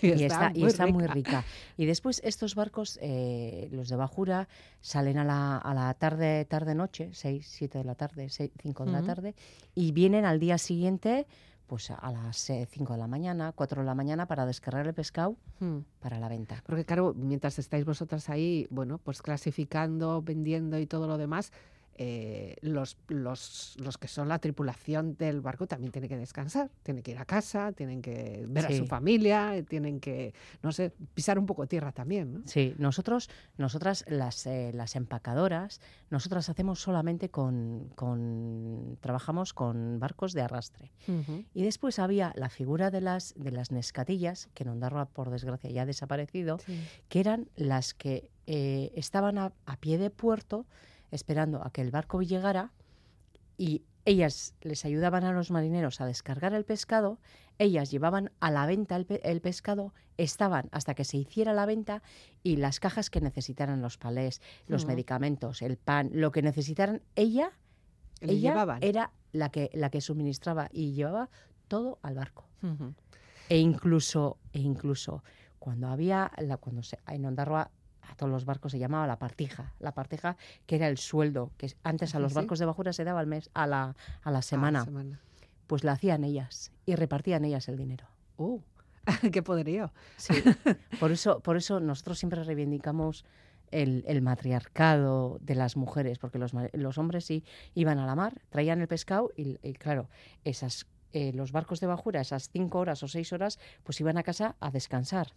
[0.00, 0.52] Y está,
[0.86, 1.44] muy rica.
[1.76, 4.48] Y después estos barcos, eh, los de Bajura,
[4.80, 8.92] salen a la, a la tarde, tarde noche, 6, 7 de la tarde, 5 de
[8.92, 9.34] la tarde,
[9.74, 11.26] y vienen al día siguiente,
[11.68, 15.36] pues a- las 5 de la mañana, 4 de la mañana, para descargar el pescado
[15.60, 15.78] Mm.
[16.00, 16.62] para la venta.
[16.66, 21.52] Porque claro, mientras estáis vosotras ahí, bueno, pues clasificando, vendiendo y todo lo demás,
[22.00, 27.02] eh, los, los, los que son la tripulación del barco también tienen que descansar, tienen
[27.02, 30.32] que ir a casa, tienen que ver a su familia, eh, tienen que,
[30.62, 32.40] no sé, pisar un poco tierra también, ¿no?
[32.46, 35.80] Sí, nosotros, nosotras, las, eh, las empacadoras,
[36.10, 40.92] nosotras hacemos solamente con, con, trabajamos con barcos de arrastre.
[41.52, 45.70] Y después había la figura de las, de las nescatillas, que en Ondarroa, por desgracia,
[45.70, 46.80] ya ha desaparecido, Sí.
[47.08, 50.64] que eran las que eh, estaban a, a pie de puerto
[51.10, 52.72] esperando a que el barco llegara
[53.56, 57.18] y ellas les ayudaban a los marineros a descargar el pescado,
[57.58, 61.66] ellas llevaban a la venta el, pe- el pescado, estaban hasta que se hiciera la
[61.66, 62.02] venta
[62.42, 64.92] y las cajas que necesitaran los palés, los Ujú.
[64.92, 67.50] medicamentos, el pan, lo que necesitaran, ella,
[68.20, 68.82] Le ella llevaban.
[68.82, 71.28] era la que, la que suministraba y llevaba
[71.66, 72.46] todo al barco.
[73.50, 75.22] E incluso, e incluso
[75.58, 77.70] cuando había, la, cuando se, en Ondarroa
[78.10, 81.72] a todos los barcos se llamaba la partija, la partija que era el sueldo, que
[81.82, 82.36] antes a los sí.
[82.36, 84.86] barcos de bajura se daba al mes, a la, a la Ah, semana,
[85.66, 88.06] pues la hacían ellas y repartían ellas el dinero.
[88.36, 88.60] Uh,
[89.32, 89.92] qué poderío.
[90.16, 90.34] Sí.
[91.00, 93.24] por, eso, por eso nosotros siempre reivindicamos
[93.70, 97.44] el, el matriarcado de las mujeres, porque los, los hombres sí
[97.74, 100.08] iban a la mar, traían el pescado y, y claro,
[100.44, 104.22] esas, eh, los barcos de bajura, esas cinco horas o seis horas, pues iban a
[104.22, 105.32] casa a descansar.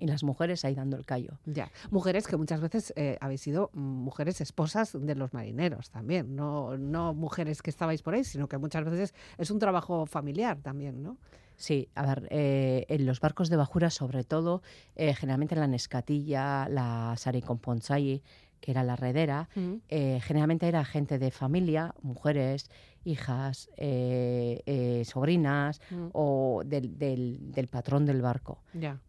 [0.00, 1.38] Y las mujeres ahí dando el callo.
[1.46, 6.34] Ya, mujeres que muchas veces eh, habéis sido mm, mujeres esposas de los marineros también,
[6.34, 10.58] no, no mujeres que estabais por ahí, sino que muchas veces es un trabajo familiar
[10.62, 11.18] también, ¿no?
[11.56, 14.62] Sí, a ver, eh, en los barcos de bajura, sobre todo,
[14.96, 18.22] eh, generalmente la Nescatilla, la Saricomponzai,
[18.60, 19.50] que era la redera,
[19.88, 22.70] eh, generalmente era gente de familia, mujeres,
[23.04, 26.06] hijas, eh, eh, sobrinas Mm.
[26.12, 28.62] o del, del- del patrón del barco.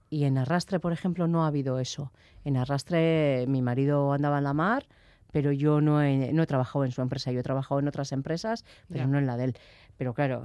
[0.10, 2.12] Y en arrastre, por ejemplo, no ha habido eso.
[2.44, 4.86] En arrastre mi marido andaba en la mar,
[5.32, 7.32] pero yo no he, no he trabajado en su empresa.
[7.32, 9.56] Yo he trabajado en otras empresas, pero no en la de él.
[9.98, 10.44] Pero claro...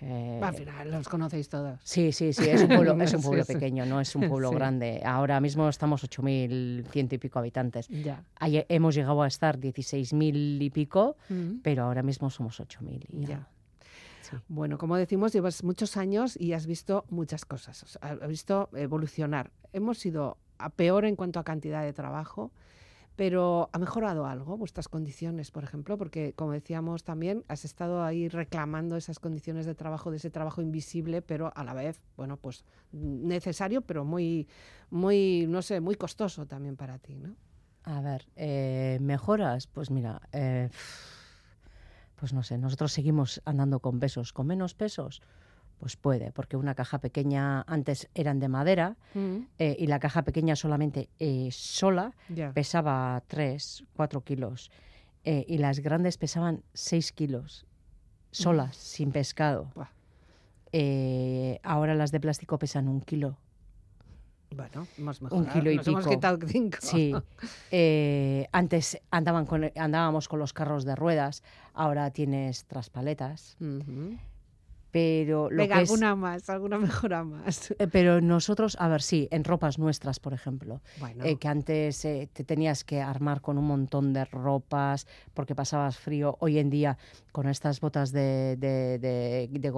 [0.00, 1.80] eh, Al final los conocéis todos.
[1.82, 3.52] Sí, sí, sí, es un pueblo, es un pueblo sí.
[3.54, 4.54] pequeño, no es un pueblo Sí.
[4.54, 5.02] grande.
[5.04, 7.88] Ahora mismo estamos 8.100 y pico habitantes.
[7.88, 8.22] Ya.
[8.40, 11.16] Hemos llegado a estar 16.000 y pico,
[11.62, 13.48] pero ahora mismo somos 8.000 y Ya.
[14.48, 17.82] Bueno, como decimos, llevas muchos años y has visto muchas cosas.
[17.82, 19.50] o sea, has visto evolucionar.
[19.72, 22.50] Hemos ido a peor en cuanto a cantidad de trabajo,
[23.18, 25.98] pero ¿ha mejorado algo vuestras condiciones, por ejemplo?
[25.98, 30.62] Porque, como decíamos también, has estado ahí reclamando esas condiciones de trabajo, de ese trabajo
[30.62, 34.46] invisible, pero a la vez, bueno, pues necesario, pero muy,
[34.90, 37.34] muy, no sé, muy costoso también para ti, ¿no?
[37.82, 40.70] A ver, eh, mejoras, pues mira, eh,
[42.14, 45.22] pues no sé, nosotros seguimos andando con pesos, con menos pesos,
[45.78, 48.96] pues puede, porque una caja pequeña antes eran de madera
[49.58, 52.12] eh, y la caja pequeña solamente eh, sola
[52.52, 54.70] pesaba 3, 4 kilos
[55.24, 57.66] eh, y las grandes pesaban 6 kilos,
[58.30, 59.70] solas, sin pescado.
[61.62, 63.36] Ahora las de plástico pesan un kilo.
[64.50, 65.52] Bueno, hemos mejorado.
[65.52, 66.10] kilo y Nos hemos pico.
[66.14, 66.78] quitado cinco.
[66.80, 67.14] Sí.
[68.50, 71.42] Antes andaban con, andábamos con los carros de ruedas,
[71.74, 73.56] ahora tienes traspaletas.
[73.60, 74.16] Ujú.
[74.90, 77.70] Pero lo Venga, que es- alguna más, alguna mejora más.
[77.78, 82.04] eh, pero nosotros, a ver, sí, en ropas nuestras, por ejemplo, Bueno, eh, que antes
[82.04, 86.36] eh, te tenías que armar con un montón de ropas porque pasabas frío.
[86.40, 86.96] Hoy en día,
[87.32, 89.70] con estas botas de, de, de, de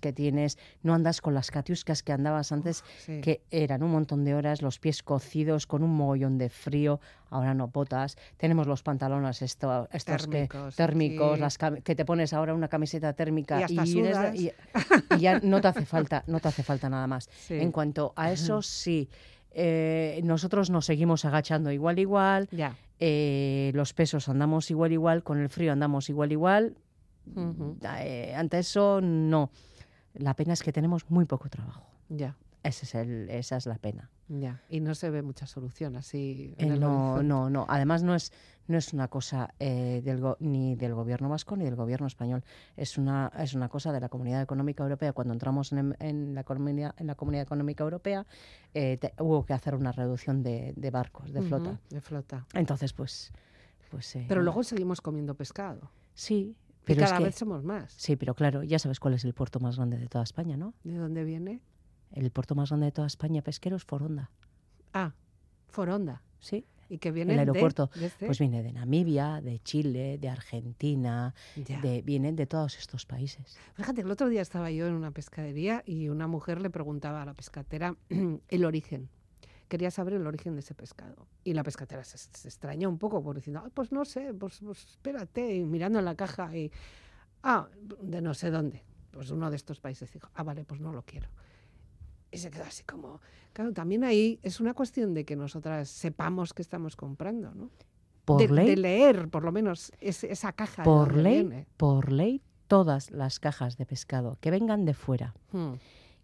[0.00, 3.20] que tienes, no andas con las catiuscas que andabas antes, sí.
[3.20, 7.00] que eran un montón de horas, los pies cocidos, con un mogollón de frío.
[7.30, 8.16] Ahora no botas.
[8.36, 11.40] Tenemos los pantalones esto, estos que- Térmicos, sí.
[11.40, 16.40] las que te pones ahora una camiseta térmica Y ya no te hace falta, no
[16.40, 17.28] te hace falta nada más.
[17.48, 17.54] Sí.
[17.54, 19.08] En cuanto a eso, sí.
[19.52, 22.48] eh, nosotros nos seguimos agachando igual, igual.
[22.50, 22.76] Ya.
[23.00, 25.22] eh, los pesos andamos igual, igual.
[25.22, 26.76] Con el frío andamos igual, igual.
[28.00, 29.50] Eh, ante eso, no.
[30.14, 31.84] La pena es que tenemos muy poco trabajo.
[32.08, 34.10] Ya, Ese es el, esa es la pena.
[34.28, 34.60] ya.
[34.68, 36.54] Y no se ve mucha solución así.
[36.58, 37.66] Eh, en el no, no, no.
[37.68, 38.32] Además, no es,
[38.66, 42.42] no es una cosa eh, del go- ni del gobierno vasco ni del gobierno español.
[42.76, 45.12] Es una, es una cosa de la Comunidad Económica Europea.
[45.12, 48.26] Cuando entramos en, en la, comunidad, en la Comunidad Económica Europea,
[48.74, 51.78] eh, te- hubo que hacer una reducción de, de barcos, de flota.
[51.90, 52.44] De flota.
[52.54, 53.32] Entonces, pues.
[53.90, 55.90] pues eh, Pero luego seguimos comiendo pescado.
[56.14, 57.92] Sí, Y pero es cada que- vez somos más.
[57.92, 60.74] Sí, pero claro, ya sabes cuál es el puerto más grande de toda España, ¿no?
[60.82, 61.60] ¿De dónde viene?
[62.12, 64.30] El puerto más grande de toda España pesquero es Foronda.
[64.92, 65.12] Ah,
[65.68, 66.22] Foronda.
[66.40, 66.64] Sí.
[66.90, 67.90] Y que viene El de- aeropuerto.
[67.94, 71.34] desde- Pues viene de Namibia, de Chile, de Argentina,
[71.66, 71.80] Ya.
[71.82, 73.58] de, vienen de todos estos países.
[73.74, 77.26] Fíjate, el otro día estaba yo en una pescadería y una mujer le preguntaba a
[77.26, 77.94] la pescatera
[78.48, 79.10] el origen.
[79.68, 81.26] quería saber el origen de ese pescado.
[81.44, 84.60] Y la pescatera se, se extrañó un poco por diciendo, "Ay, pues no sé, pues,
[84.64, 86.72] pues espérate, y mirando en la caja y,
[87.42, 87.68] ah,
[88.00, 88.82] de no sé dónde.
[89.10, 91.28] Pues uno de estos países dijo, ah, vale, pues no lo quiero.
[92.30, 93.20] Y se quedó así como,
[93.52, 97.70] claro, también ahí es una cuestión de que nosotras sepamos que estamos comprando, ¿no?
[98.24, 100.82] Por de, ley, de leer, por lo menos, es- esa caja.
[100.82, 101.66] de por dónde ley, viene.
[101.78, 105.74] por ley, todas las cajas de pescado que vengan de fuera, Hmm.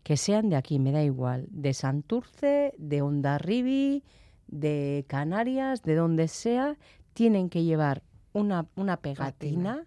[0.02, 4.04] que sean de aquí, me da igual, de Santurce, de Ondarribi,
[4.46, 6.76] de Canarias, de donde sea,
[7.14, 8.02] tienen que llevar
[8.34, 9.86] una, una pegatina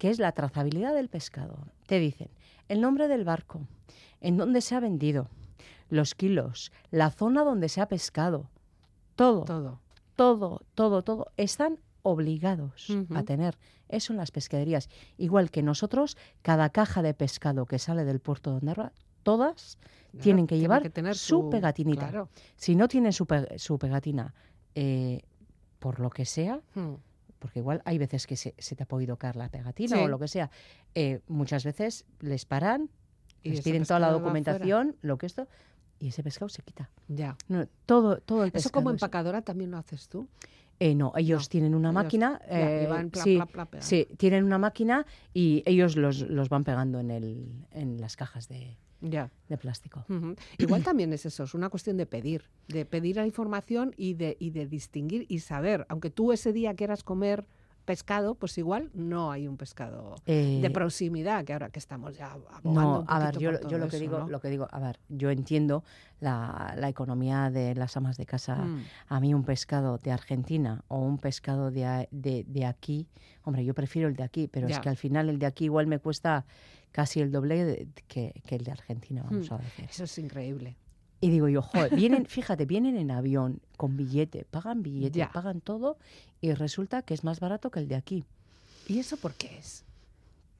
[0.00, 1.56] que es la trazabilidad del pescado.
[1.86, 2.28] Te dicen
[2.68, 3.60] el nombre del barco,
[4.20, 5.28] en dónde se ha vendido,
[5.92, 8.48] los kilos, la zona donde se ha pescado,
[9.14, 9.80] todo, Todo.
[10.16, 14.88] todo, todo, todo, están obligados a tener eso en las pescaderías.
[15.18, 19.76] Igual que nosotros, cada caja de pescado que sale del puerto de Ondarroa, todas
[20.10, 22.08] Claro, tienen que llevar tener su pegatinita.
[22.08, 22.28] Claro.
[22.56, 24.34] Si no tienen su, pe- su pegatina,
[24.74, 25.20] eh,
[25.78, 26.94] por lo que sea, Hmm.
[27.38, 30.02] porque igual hay veces que se, se te ha podido caer la pegatina Sí.
[30.02, 30.50] o lo que sea,
[30.94, 32.88] eh, muchas veces les paran,
[33.44, 35.48] Y les piden toda la documentación, lo que esto,
[36.02, 36.90] y ese pescado se quita.
[37.06, 37.36] Ya.
[37.48, 40.26] No, todo, todo el Eso como es- empacadora también lo haces tú.
[40.80, 42.40] Eh, no, ellos No, tienen una ellos- máquina.
[42.48, 43.86] eh, van pla, sí, pla, pla pegando.
[43.86, 48.48] sí, tienen una máquina y ellos los, los van pegando en, el, en las cajas
[48.48, 49.30] de, Ya.
[49.48, 50.04] de plástico.
[50.58, 54.36] Igual también es eso, es una cuestión de pedir, de pedir la información y de,
[54.40, 55.86] y de distinguir y saber.
[55.88, 57.46] Aunque tú ese día quieras comer
[57.84, 62.32] pescado, pues igual no hay un pescado de Eh, proximidad, que ahora que estamos ya
[62.32, 64.28] abogando No, a ver, yo, yo lo que eso, digo, ¿no?
[64.28, 65.82] lo que digo, a ver, yo entiendo
[66.20, 68.56] la, la economía de las amas de casa.
[68.56, 73.08] Mm, A mí un pescado de Argentina o un pescado de, de, de aquí,
[73.44, 74.76] hombre, yo prefiero el de aquí, pero Ya.
[74.76, 76.44] es que al final el de aquí igual me cuesta
[76.92, 79.54] casi el doble de- que, que el de Argentina, vamos Hmm.
[79.54, 79.86] a decir.
[79.90, 80.76] Eso es increíble.
[81.22, 85.30] Y digo yo, joder, vienen, fíjate, vienen en avión con billete, pagan billete, Ya.
[85.32, 85.96] pagan todo
[86.40, 88.24] y resulta que es más barato que el de aquí.
[88.88, 89.84] ¿Y eso por qué es?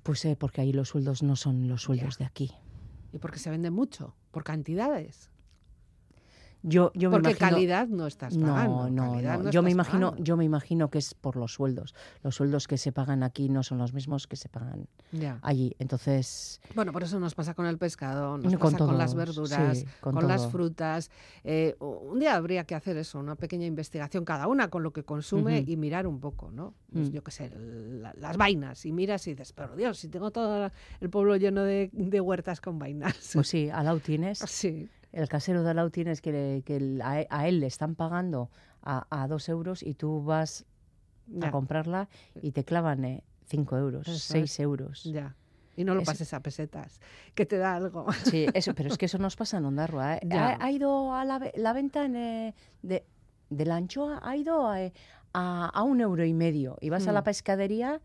[0.04, 2.52] Pues eh, porque ahí los sueldos no son los sueldos de aquí.
[3.12, 5.30] Y porque se vende mucho, por cantidades.
[6.64, 8.88] Yo, yo me porque imagino, calidad no estás pagando.
[8.88, 9.42] No, no, no.
[9.42, 10.24] no Yo me imagino, pagando.
[10.24, 11.94] yo me imagino que es por los sueldos.
[12.22, 15.38] Los sueldos que se pagan aquí no son los mismos que se pagan Ya.
[15.42, 15.74] allí.
[15.80, 19.78] Entonces, Bueno, por eso nos pasa con el pescado, nos Con pasa con las verduras,
[19.78, 21.10] sí, con, con las frutas.
[21.42, 25.02] Eh, un día habría que hacer eso, una pequeña investigación cada una con lo que
[25.02, 26.74] consume y mirar un poco, ¿no?
[26.92, 27.12] Pues Mm.
[27.12, 28.86] yo qué sé, la- las vainas.
[28.86, 30.70] Y miras y dices, pero Dios, si tengo todo
[31.00, 33.30] el pueblo lleno de, de huertas con vainas.
[33.34, 36.62] pues sí, al lado tienes, Sí, el casero de al lado tienes que,
[37.02, 38.50] a, a él le están pagando
[38.82, 40.64] a, a dos euros y tú vas
[41.26, 42.08] ya, a comprarla
[42.40, 44.60] y te clavan eh, cinco euros, Eso seis es.
[44.60, 45.04] euros.
[45.04, 45.36] ya.
[45.74, 47.00] Y no lo Es- pases a pesetas,
[47.34, 48.06] que te da algo.
[48.24, 50.16] Sí, eso, pero es que eso nos pasa en Ondarroa.
[50.16, 50.20] ¿eh?
[50.32, 53.06] Ha, ha ido a la, ve- la venta en, eh, de,
[53.48, 54.92] de la anchoa, ha ido a, eh,
[55.32, 56.76] a- a un euro y medio.
[56.82, 57.24] Y vas a la Mm.
[57.24, 58.00] pescadería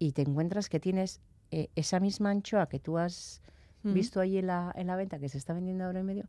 [0.00, 1.20] y te encuentras que tienes
[1.52, 3.40] eh, esa misma anchoa que tú has
[3.84, 6.24] visto ahí en la, en la venta, que se está vendiendo a euro y medio,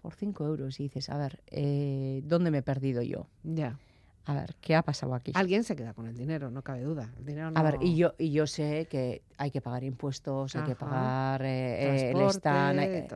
[0.00, 0.80] por cinco euros.
[0.80, 3.26] Y dices, a ver, eh, ¿dónde me he perdido yo?
[3.42, 3.78] Ya.
[4.24, 5.32] A ver, ¿qué ha pasado aquí?
[5.34, 7.14] Alguien se queda con el dinero, no cabe duda.
[7.18, 10.54] El dinero A ver, y no- yo, y yo sé que hay que pagar impuestos,
[10.54, 13.06] hay que pagar eh, eh, el stand, hay,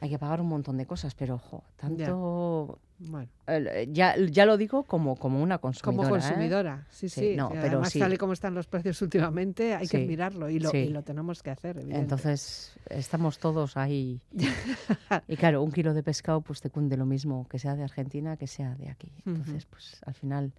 [0.00, 3.28] hay que pagar un montón de cosas, pero ojo, tanto Bueno.
[3.46, 6.08] Eh, ya, ya lo digo como, como una consumidora.
[6.08, 6.20] Como ¿eh?
[6.20, 7.36] consumidora, sí, Sí, sí.
[7.36, 7.98] no, pero Además, sí.
[7.98, 11.02] tal y como están los precios últimamente, hay que Sí, mirarlo y lo, y lo
[11.02, 11.98] tenemos que hacer, evidente.
[12.00, 14.20] Entonces, estamos todos ahí.
[15.28, 18.36] y claro, un kilo de pescado pues te cunde lo mismo que sea de Argentina
[18.36, 19.10] que sea de aquí.
[19.24, 20.52] Entonces, pues al final...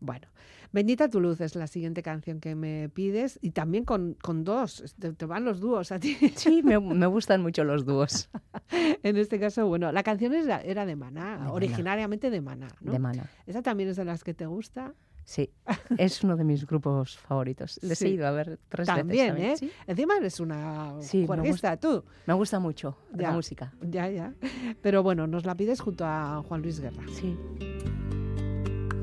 [0.00, 0.28] Bueno,
[0.72, 4.94] Bendita tu luz es la siguiente canción que me pides y también con, con dos,
[4.98, 6.16] te, te van los dúos a ti.
[6.36, 8.30] Sí, me, me gustan mucho los dúos
[9.02, 11.52] en este caso, bueno, la canción era, era de Maná, De Maná.
[11.52, 12.92] originariamente de Maná, ¿no?
[12.92, 13.28] de mana.
[13.46, 14.94] ¿Esa también es de las que te gusta?
[15.24, 15.50] Sí,
[15.98, 17.78] es uno de mis grupos favoritos.
[17.82, 18.06] Les Sí.
[18.06, 19.62] he ido a ver tres También, veces.
[19.62, 19.66] ¿eh?
[19.66, 22.04] Sí, Encima eres una Sí, juerguista, tú.
[22.26, 23.28] me gusta mucho Ya.
[23.28, 23.72] la música.
[23.82, 24.34] Ya, ya.
[24.82, 27.02] Pero bueno, nos la pides junto a Juan Luis Guerra.
[27.12, 27.36] Sí.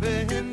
[0.00, 0.49] Bendito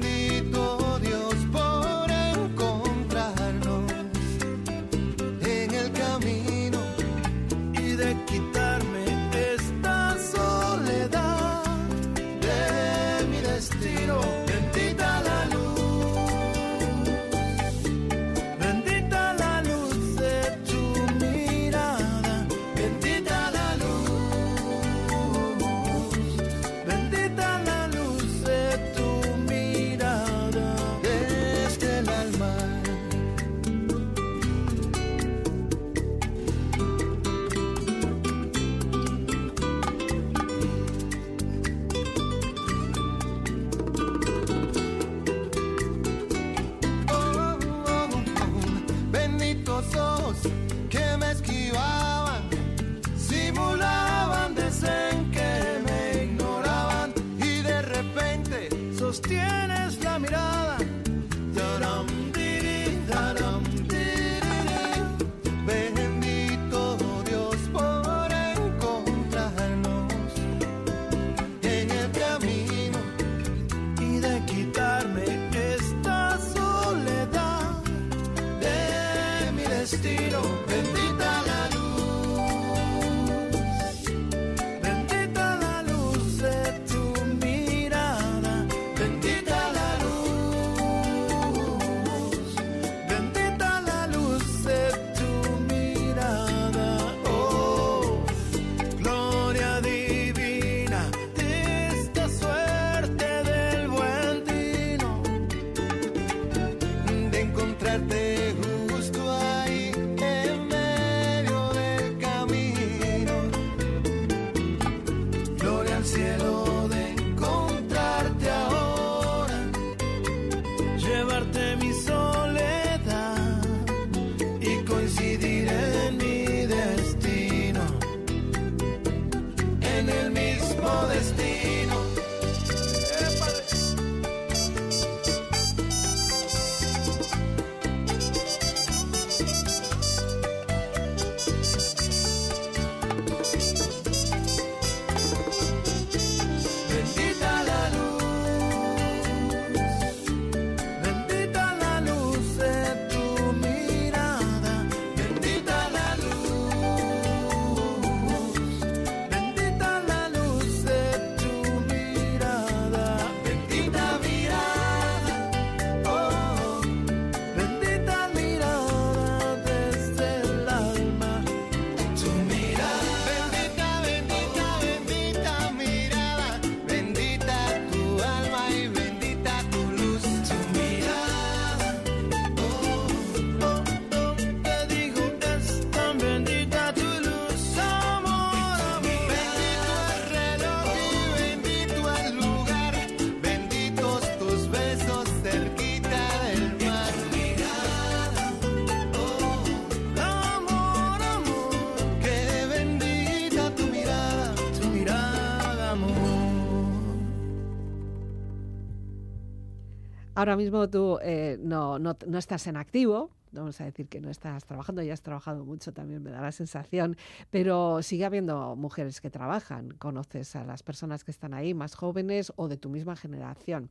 [210.38, 214.29] Ahora mismo tú eh, no, no, no estás en activo, vamos a decir que no
[214.29, 217.17] estás trabajando, ya has trabajado mucho también, me da la sensación,
[217.49, 222.53] pero sigue habiendo mujeres que trabajan, conoces a las personas que están ahí, más jóvenes
[222.55, 223.89] o de tu misma generación.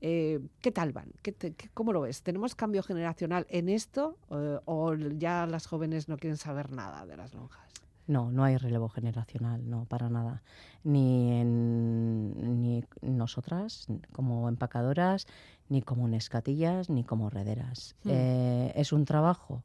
[0.00, 1.10] Eh, ¿Qué tal van?
[1.20, 2.22] ¿Qué te- ¿Cómo lo ves?
[2.22, 7.16] ¿Tenemos cambio generacional en esto eh, o ya las jóvenes no quieren saber nada de
[7.16, 7.72] las lonjas?
[8.06, 10.42] No, no hay relevo generacional, no, para nada.
[10.82, 15.26] Ni en ni nosotras, como empacadoras,
[15.68, 17.94] ni como nescatillas, ni como rederas.
[18.04, 18.10] Hmm.
[18.12, 19.62] Eh, es un trabajo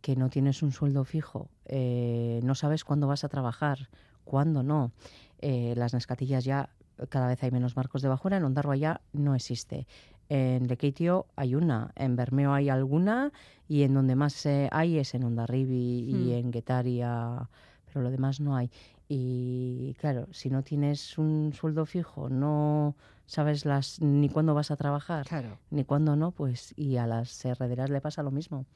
[0.00, 3.88] que no tienes un sueldo fijo, eh, no sabes cuándo vas a trabajar,
[4.24, 4.92] cuándo no.
[5.40, 6.68] Eh, las nescatillas ya
[7.08, 9.86] cada vez hay menos barcos de bajura, en Ondarroa ya no existe.
[10.28, 13.32] En Lekeitio hay una, en Bermeo hay alguna
[13.68, 16.32] y en donde más hay es en Ondarribi y Hmm.
[16.32, 17.48] en Guetaria,
[17.86, 18.70] pero lo demás no hay.
[19.08, 22.94] Y claro, si no tienes un sueldo fijo, no
[23.26, 25.58] sabes las ni cuándo vas a trabajar, Claro.
[25.70, 28.66] ni cuándo no, pues y a las herrederas le pasa lo mismo.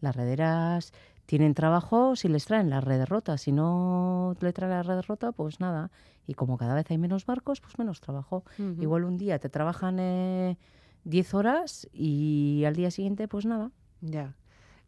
[0.00, 0.92] Las rederas
[1.26, 5.32] tienen trabajo si les traen la red rota, si no le traen la red rota,
[5.32, 5.90] pues nada.
[6.26, 8.44] Y como cada vez hay menos barcos, pues menos trabajo.
[8.80, 10.58] Igual un día te trabajan eh,
[11.04, 13.70] 10 horas y al día siguiente, pues nada.
[14.00, 14.34] Ya.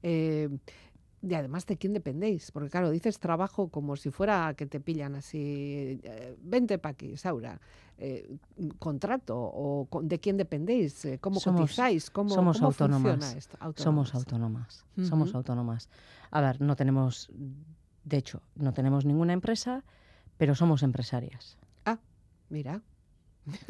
[0.02, 0.48] Eh,
[1.26, 2.50] y además, ¿de quién dependéis?
[2.52, 7.16] Porque claro, dices trabajo como si fuera que te pillan así, eh, vente pa' aquí,
[7.16, 7.60] Saura.
[7.96, 8.36] Eh,
[8.78, 9.36] ¿Contrato?
[9.38, 11.04] ¿O con- de quién dependéis?
[11.04, 12.10] Eh, ¿Cómo Somos- cotizáis?
[12.10, 13.12] ¿Cómo, somos cómo autónomas.
[13.18, 13.56] funciona esto?
[13.76, 14.14] Somos Autónomas.
[14.14, 14.84] autónomas.
[15.08, 15.88] Somos autónomas.
[16.30, 17.30] A ver, no tenemos,
[18.04, 19.84] de hecho, no tenemos ninguna empresa,
[20.36, 21.56] pero somos empresarias.
[22.50, 22.82] Mira,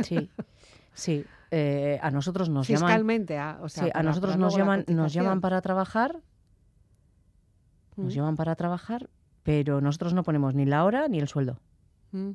[0.03, 0.29] Sí,
[0.95, 1.25] sí.
[1.51, 4.57] eh, a nosotros nos llaman, fiscalmente, ah, o sea, sí, a para- nosotros para nos
[4.57, 6.21] llaman, nos llaman para trabajar,
[7.97, 9.09] nos Mm, llaman para trabajar,
[9.43, 11.59] pero nosotros no ponemos ni la hora ni el sueldo.
[12.13, 12.31] mm.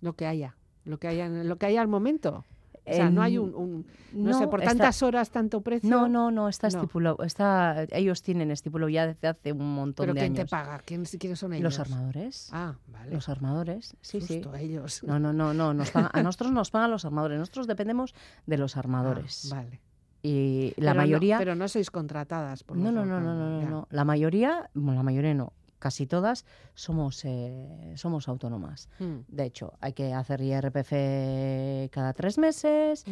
[0.00, 0.54] Lo que haya,
[0.84, 2.44] lo que haya, lo que haya al momento.
[2.86, 5.88] O sea, no hay un, un- no, sé, por está- tantas horas, tanto precio.
[5.88, 6.76] No, no, no, está No.
[6.82, 7.22] estipulado.
[7.24, 10.50] Está, ellos tienen estipulado ya desde hace un montón Pero de ¿quién te años.
[10.50, 10.78] paga?
[10.84, 11.62] ¿Quién, quiénes son ellos?
[11.64, 12.50] Los armadores.
[12.52, 13.14] Ah, vale.
[13.14, 14.34] Los armadores, sí, sí.
[14.42, 15.02] Susto, ellos.
[15.02, 15.72] No, no, no, no.
[15.72, 17.38] Nos pagan- a nosotros nos pagan los armadores.
[17.38, 19.48] Nosotros dependemos de los Ah, armadores.
[19.50, 19.80] vale.
[20.26, 21.36] Y la Pero no- mayoría...
[21.38, 23.86] pero no sois contratadas por No, no, no, no, no, no, no.
[23.90, 28.88] La mayoría, bueno, la mayoría no, casi todas somos, eh, somos autónomas.
[29.00, 29.18] Mm.
[29.28, 33.04] De hecho, hay que hacer IRPF cada tres meses,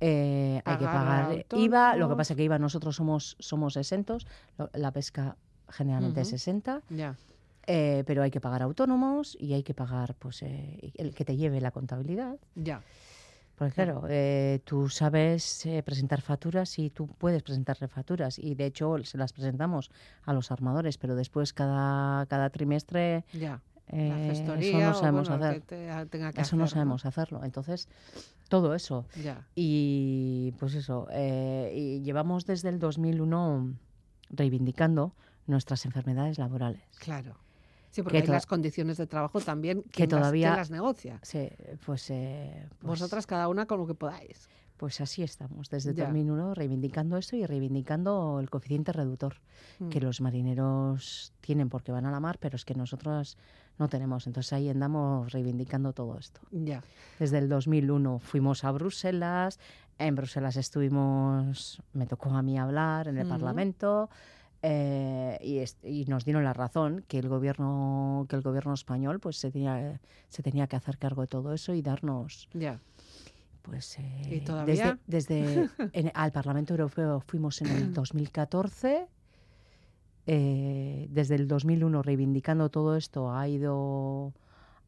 [0.00, 1.44] eh, hay que Pagar.
[1.52, 1.96] IVA.
[1.96, 4.26] Lo que pasa es que IVA nosotros somos, somos exentos,
[4.72, 5.36] la pesca
[5.68, 6.36] generalmente es Ujú.
[6.36, 7.14] exenta, Ya.
[7.66, 11.36] eh, pero hay que pagar autónomos y hay que pagar pues eh, el que te
[11.36, 12.38] lleve la contabilidad.
[12.54, 12.82] Ya.
[13.56, 18.66] Porque claro, eh, tú sabes eh, presentar facturas y tú puedes presentarle facturas y de
[18.66, 19.90] hecho se las presentamos
[20.24, 23.62] a los armadores, pero después cada, cada trimestre Ya.
[23.86, 24.08] eh,
[24.46, 25.60] La eso no sabemos bueno, hacer.
[25.62, 27.44] que te- tenga que Eso no sabemos hacerlo.
[27.44, 27.88] Entonces,
[28.48, 29.06] todo eso.
[29.22, 29.46] Ya.
[29.54, 33.74] Y pues eso, eh, y llevamos desde el 2001
[34.30, 35.14] reivindicando
[35.46, 36.82] nuestras enfermedades laborales.
[36.98, 37.36] Claro.
[37.94, 40.70] Sí, porque Que hay las condiciones de trabajo también que ¿quién las- todavía- quién las
[40.72, 41.20] negocia.
[41.22, 41.48] Sí,
[41.86, 44.48] pues, eh, pues- Vosotras cada una con lo que podáis.
[44.76, 46.06] Pues así estamos, desde Ya.
[46.06, 49.36] 2001 reivindicando esto y reivindicando el coeficiente reductor
[49.90, 50.02] que Mm.
[50.02, 53.38] los marineros tienen porque van a la mar, pero es que nosotros
[53.78, 54.26] no tenemos.
[54.26, 56.40] Entonces ahí andamos reivindicando todo esto.
[56.50, 56.82] Ya.
[57.20, 59.60] Desde el 2001 fuimos a Bruselas,
[59.98, 63.28] en Bruselas estuvimos, me tocó a mí hablar en el.
[63.28, 64.10] Parlamento
[64.66, 69.36] eh, y, y nos dieron la razón que el gobierno que el gobierno español pues
[69.36, 72.80] se tenía se tenía que hacer cargo de todo eso y darnos Ya.
[73.60, 74.98] pues eh, todavía?
[75.06, 75.28] desde,
[75.66, 79.06] desde en- al Parlamento Europeo fuimos en el 2014
[80.26, 84.32] eh, desde el 2001 reivindicando todo esto ha ido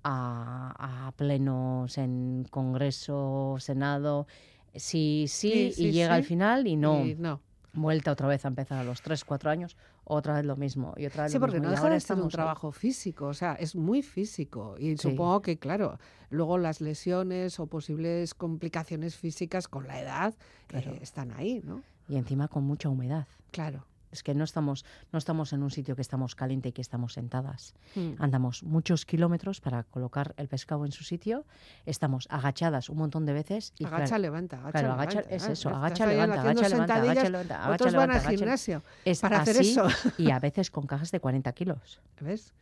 [0.03, 4.27] a, a plenos en Congreso, Senado,
[4.75, 6.15] sí, sí, Sí, sí, y llega sí.
[6.15, 7.41] al final y no, Y no.
[7.77, 11.07] Vuelta otra vez a empezar a los 3, 4 años, otra vez lo mismo y
[11.07, 11.67] otra vez Sí, lo porque mismo.
[11.69, 14.77] no deja de ser un trabajo físico, o sea, es muy físico.
[14.79, 15.11] Y Sí.
[15.11, 15.99] supongo que, claro,
[16.31, 20.95] luego las lesiones o posibles complicaciones físicas con la edad eh, Claro.
[21.01, 21.83] están ahí, ¿no?
[22.09, 23.27] Y encima con mucha humedad.
[23.51, 23.85] Claro.
[24.17, 27.13] Es que no estamos, no estamos en un sitio que estamos caliente y que estamos
[27.13, 27.75] sentadas.
[27.95, 28.13] Mm.
[28.19, 31.45] Andamos muchos kilómetros para colocar el pescado en su sitio.
[31.85, 33.75] Estamos agachadas un montón de veces.
[33.79, 35.37] Y agacha, claro, levanta, agacha, claro, agacha- levanta.
[35.37, 39.21] es eso, agacha, levanta, agacha, levanta, agacha, levanta, agacha, Otros van levanta, al gimnasio es
[39.21, 39.87] para hacer así eso.
[40.17, 42.01] y a veces con cajas de 40 kilos.
[42.21, 42.55] ¿Ves?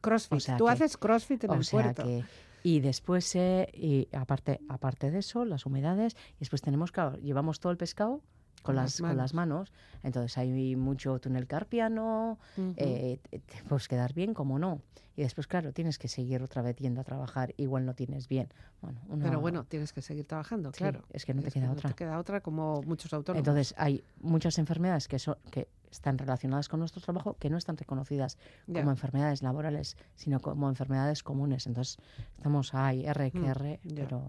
[0.00, 0.32] Crossfit.
[0.36, 2.02] O sea Tú que- haces crossfit en o el sea puerto.
[2.04, 2.24] que
[2.62, 7.60] y después eh, y aparte aparte de eso las humedades y después tenemos claro llevamos
[7.60, 8.22] todo el pescado
[8.66, 9.72] con, las, con las manos.
[10.02, 12.38] entonces hay mucho túnel carpiano
[12.76, 14.80] eh, te, te puedes quedar bien como no
[15.16, 18.48] y después claro tienes que seguir otra vez yendo a trabajar igual no tienes bien
[18.82, 21.02] bueno una- Pero bueno, tienes que seguir trabajando, Sí, claro.
[21.12, 21.88] es que no te queda no otra.
[21.90, 23.40] te queda otra como muchos autónomos.
[23.40, 27.76] entonces hay muchas enfermedades que son que están relacionadas con nuestro trabajo que no están
[27.76, 28.36] reconocidas
[28.66, 31.96] como enfermedades laborales sino como enfermedades comunes entonces
[32.36, 34.22] estamos ahí R que Mm, pero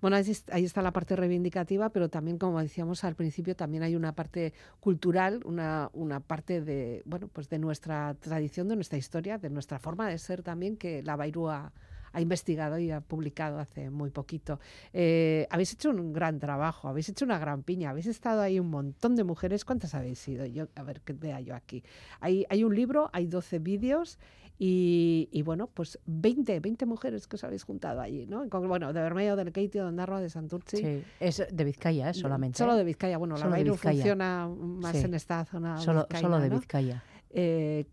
[0.00, 4.12] Bueno, ahí está la parte reivindicativa, pero también, como decíamos al principio, también hay una
[4.12, 9.48] parte cultural, una, una parte de, bueno, pues de nuestra tradición, de nuestra historia, de
[9.48, 11.72] nuestra forma de ser también, que la Bairú ha,
[12.18, 14.60] investigado y ha publicado hace muy poquito.
[14.92, 18.68] Eh, habéis hecho un gran trabajo, habéis hecho una gran piña, habéis estado ahí un
[18.68, 19.64] montón de mujeres.
[19.64, 20.44] ¿Cuántas habéis sido?
[20.44, 21.82] Yo, a ver, que vea yo aquí.
[22.20, 24.18] Hay, hay un libro, hay 12 vídeos
[24.58, 28.46] y, y, bueno, pues 20, 20 mujeres que os habéis juntado allí, ¿no?
[28.50, 30.76] Con- bueno, de Bermeo, del Keitio, de Ondarroa, de Santurci.
[30.76, 32.14] Sí, es de Vizcaya, ¿eh?
[32.14, 32.58] Solamente.
[32.58, 32.76] Solo ¿eh?
[32.76, 33.16] de Vizcaya.
[33.16, 35.04] Bueno, Solo la Bairu funciona más Sí.
[35.06, 36.58] en esta zona solo, solo de ¿no?
[36.58, 37.02] Vizcaya.
[37.30, 37.86] Eh,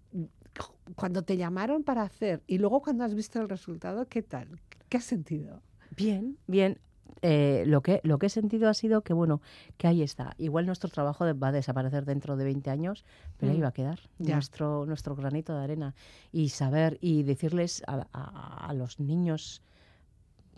[0.95, 4.59] cuando te llamaron para hacer y luego cuando has visto el resultado, ¿qué tal?
[4.89, 5.61] ¿Qué has sentido?
[5.95, 6.79] Bien, bien.
[7.21, 9.41] Eh, lo, que, lo que he sentido ha sido que, bueno,
[9.77, 10.35] que ahí está.
[10.37, 13.03] Igual nuestro trabajo va a desaparecer dentro de 20 años,
[13.37, 14.35] pero ahí Mm, va a quedar ya.
[14.35, 15.95] nuestro, nuestro granito de arena.
[16.31, 19.61] Y saber y decirles a, a- a los niños,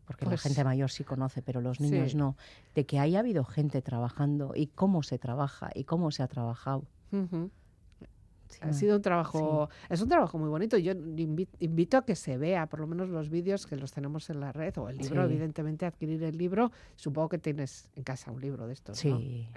[0.06, 2.18] porque Pues, la gente mayor sí conoce, pero los niños sí.
[2.18, 2.36] no,
[2.76, 6.84] de que haya habido gente trabajando y cómo se trabaja y cómo se ha trabajado.
[7.12, 7.50] Ujú.
[8.52, 8.74] Sí, Ha no.
[8.74, 10.78] sido un trabajo, es un trabajo muy bonito.
[10.78, 14.30] Yo invi- invito a que se vea, por lo menos los vídeos que los tenemos
[14.30, 15.32] en la red, o el libro, Sí.
[15.34, 16.72] evidentemente, adquirir el libro.
[16.96, 19.18] Supongo que tienes en casa un libro de estos, ¿no?
[19.20, 19.48] Sí,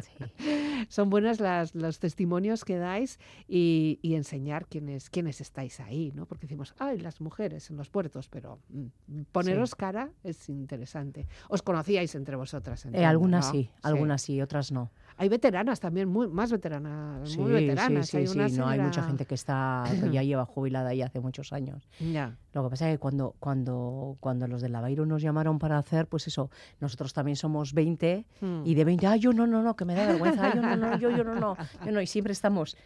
[0.00, 0.12] sí.
[0.88, 6.26] Son buenas las, los testimonios que dais y, y enseñar quiénes, quiénes estáis ahí, ¿no?
[6.26, 11.26] Porque decimos, ay, las mujeres en los puertos, pero mm, poneros cara es interesante.
[11.48, 13.52] Os conocíais entre vosotras, Eh, algunas ¿no?
[13.52, 14.90] sí, algunas sí, otras no.
[15.18, 18.08] Hay veteranas también, muy, más veteranas, muy Sí, veteranas.
[18.08, 20.90] sí, Hay sí, una sí, no hay mucha gente que está que ya lleva jubilada
[20.90, 21.88] ahí hace muchos años.
[22.00, 22.36] Ya.
[22.54, 26.06] Lo que pasa es que cuando, cuando, cuando los de Lavairo nos llamaron para hacer,
[26.06, 26.50] pues eso,
[26.80, 28.62] nosotros también somos 20 Mm.
[28.64, 30.76] y de 20, ah, yo no, no, no, que me da vergüenza, ah, yo no,
[30.76, 32.76] no, yo, yo no, no, yo no, y siempre estamos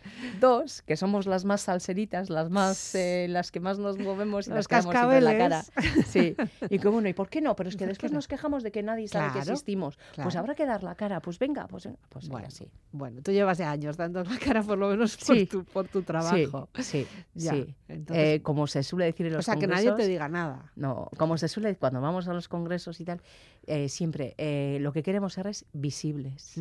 [0.40, 4.50] dos, que somos las más salseritas, las más, eh, las que más nos movemos y
[4.50, 5.62] Los las quedamos siempre en la cara.
[6.06, 6.34] Sí,
[6.70, 7.54] y que bueno, ¿y por qué no?
[7.56, 8.16] Pero es que ¿Por qué después no?
[8.18, 9.98] nos quejamos de que nadie sabe que Claro, existimos.
[10.22, 11.98] Pues habrá que dar la cara, pues venga, pues, venga,
[12.28, 12.70] Bueno, así.
[12.92, 15.46] Bueno, tú llevas ya años dando la cara por lo menos por, Sí.
[15.46, 16.68] tu, por tu trabajo.
[16.76, 17.74] Sí, sí, Ya, sí.
[17.88, 20.28] entonces- Eh, como se suele decir en o los sea, que nadie te congresos- diga
[20.28, 20.70] nada.
[20.76, 23.22] No, como se suele, cuando vamos a los congresos y tal,
[23.66, 26.54] eh, siempre eh, lo que queremos ser es visibles.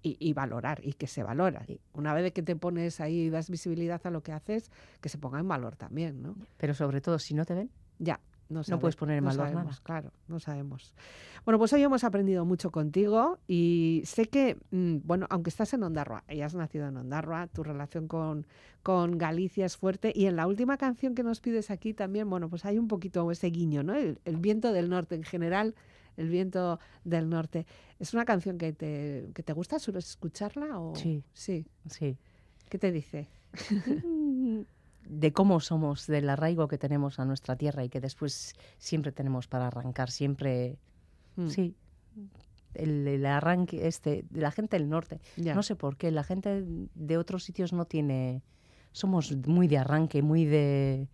[0.00, 1.64] Y, y valorar, y que se valora.
[1.66, 4.70] Y Una vez que te pones ahí y das visibilidad a lo que haces,
[5.00, 6.36] que se ponga en valor también, ¿no?
[6.56, 8.20] Pero sobre todo, si no te ven, Ya.
[8.48, 9.80] No, sabe- puedes poner en no valor sabemos, nada.
[9.82, 10.94] Claro, no sabemos.
[11.44, 15.82] Bueno, pues hoy hemos aprendido mucho contigo y sé que, mm, bueno, aunque estás en
[15.82, 18.46] Ondarroa, y has nacido en Ondarroa, tu relación con,
[18.82, 22.48] con Galicia es fuerte y en la última canción que nos pides aquí también, bueno,
[22.48, 23.94] pues hay un poquito ese guiño, ¿no?
[23.94, 25.74] El, el viento del norte en general,
[26.16, 27.66] el viento del norte.
[27.98, 29.78] ¿Es una canción que te, que te gusta?
[29.78, 30.78] ¿Sueles escucharla?
[30.80, 30.94] O...
[30.96, 31.22] Sí.
[31.34, 31.66] Sí.
[31.88, 32.16] sí.
[32.68, 33.28] ¿Qué te dice?
[35.08, 39.46] de cómo somos, del arraigo que tenemos a nuestra tierra y que después siempre tenemos
[39.48, 40.76] para arrancar, siempre,
[41.36, 41.74] Mm, sí.
[42.74, 45.20] El, el arranque este, de la gente del norte.
[45.36, 45.54] ya.
[45.54, 48.42] No sé por qué, la gente de otros sitios no tiene...
[48.92, 51.08] Somos muy de arranque, muy de...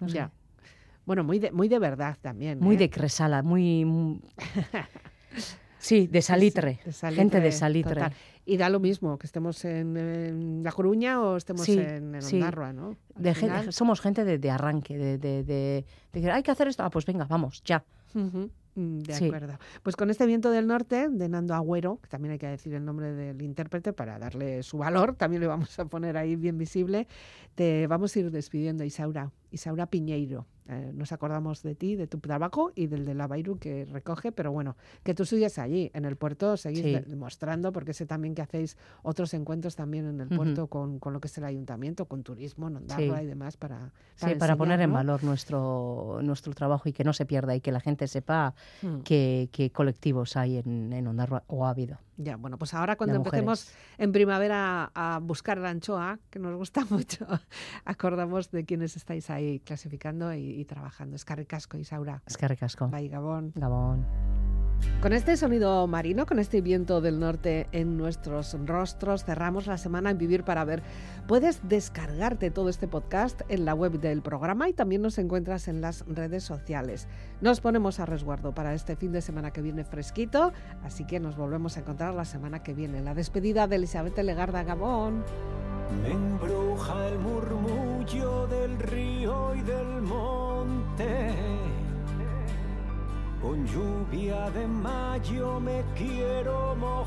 [0.00, 0.30] No sé, Ya.
[1.04, 2.58] Bueno, muy de, muy de verdad también.
[2.60, 2.78] muy ¿eh?
[2.78, 3.84] de cresala, muy...
[3.84, 4.20] muy-
[5.78, 6.80] Sí, de salitre.
[6.84, 7.94] de Gente de salitre.
[7.94, 8.12] total.
[8.48, 12.22] Y da lo mismo que estemos en, en La Coruña o estemos Sí, en, en
[12.22, 12.36] sí.
[12.36, 12.96] Ondarroa, ¿no?
[13.16, 16.52] De gen- final- somos gente de, de arranque, de, de, de- de decir, hay que
[16.52, 17.84] hacer esto, ah, pues venga, vamos, ya.
[18.14, 19.26] Mm, De Sí.
[19.26, 19.58] acuerdo.
[19.82, 22.84] Pues con este viento del norte de Nando Agüero, que también hay que decir el
[22.84, 27.08] nombre del intérprete para darle su valor, también le vamos a poner ahí bien visible,
[27.56, 29.32] te vamos a ir despidiendo, Isaura.
[29.50, 30.46] Isaura Piñeiro.
[30.68, 34.32] Eh, nos acordamos de ti, de tu trabajo y del de la Bairu que recoge,
[34.32, 36.92] pero bueno, que tú sigues allí, en el puerto, seguís Sí.
[36.92, 41.12] de- demostrando, porque sé también que hacéis otros encuentros también en el puerto con, con
[41.12, 43.24] lo que es el ayuntamiento, con turismo, en Ondarroa Sí.
[43.24, 47.26] y demás, para, Sí, para poner en valor nuestro, nuestro trabajo y que no se
[47.26, 48.54] pierda y que la gente sepa
[49.04, 51.98] qué, qué colectivos hay en, en Ondarroa o ha habido.
[52.16, 56.84] Ya, bueno, pues ahora cuando empecemos en primavera a buscar la anchoa, que nos gusta
[56.90, 57.26] mucho,
[57.84, 61.16] acordamos de quienes estáis ahí clasificando y, y trabajando.
[61.16, 62.22] Es Carricasco, Isaura.
[62.26, 62.88] Es que recasco.
[62.88, 63.52] Bye, Gabón.
[63.54, 64.35] Gabón.
[65.00, 70.10] Con este sonido marino, con este viento del norte en nuestros rostros, cerramos la semana
[70.10, 70.82] en Vivir para Ver.
[71.28, 75.80] Puedes descargarte todo este podcast en la web del programa y también nos encuentras en
[75.80, 77.08] las redes sociales.
[77.40, 80.52] Nos ponemos a resguardo para este fin de semana que viene fresquito,
[80.82, 83.02] así que nos volvemos a encontrar la semana que viene.
[83.02, 85.24] La despedida de Elizabeth Legarda Gabón.
[86.04, 91.65] Embruja el murmullo del río y del monte.
[93.46, 97.06] Con lluvia de mayo me quiero mojar.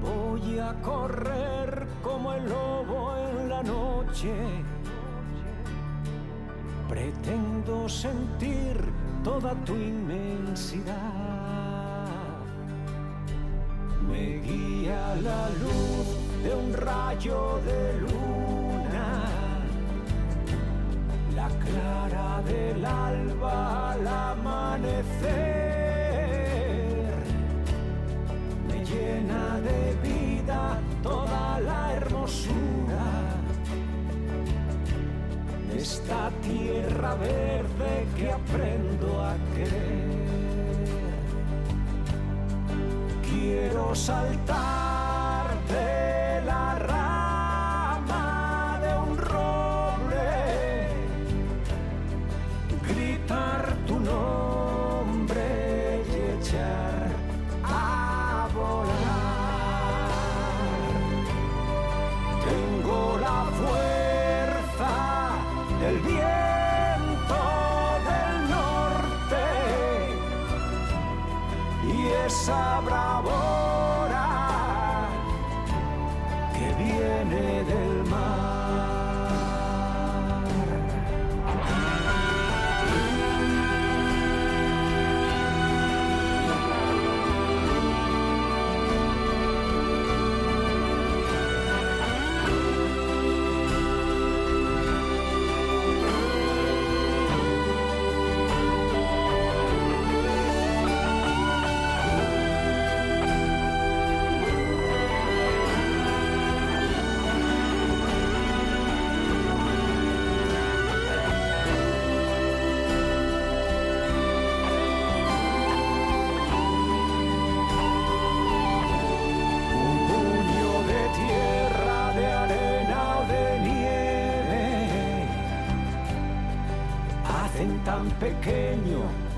[0.00, 4.32] Voy a correr como el lobo en la noche.
[6.88, 8.80] Pretendo sentir
[9.22, 10.94] toda tu inmensidad.
[14.08, 16.06] Me guía la luz
[16.42, 18.63] de un rayo de luna,
[21.34, 25.24] la clara del alba al amanecer.
[28.68, 33.06] Me llena de vida toda la hermosura
[35.70, 40.14] de esta tierra verde que aprendo a querer
[43.44, 46.78] quiero saltar de la
[72.44, 73.13] esa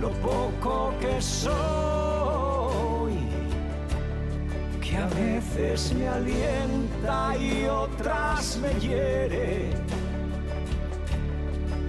[0.00, 1.46] lo poco que soy,
[4.80, 9.70] que a veces me alienta y otras me hiere.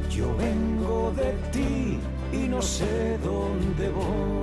[0.10, 2.00] Yo vengo de ti
[2.32, 4.37] y no sé dónde voy.